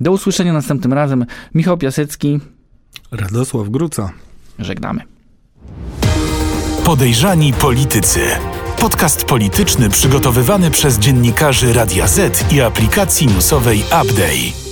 [0.00, 1.26] Do usłyszenia następnym razem.
[1.54, 2.40] Michał Piasecki,
[3.12, 4.12] Radosław Gruca.
[4.58, 5.00] żegnamy.
[6.84, 8.20] Podejrzani politycy.
[8.80, 14.69] Podcast polityczny przygotowywany przez dziennikarzy Radia Z i aplikacji newsowej Update.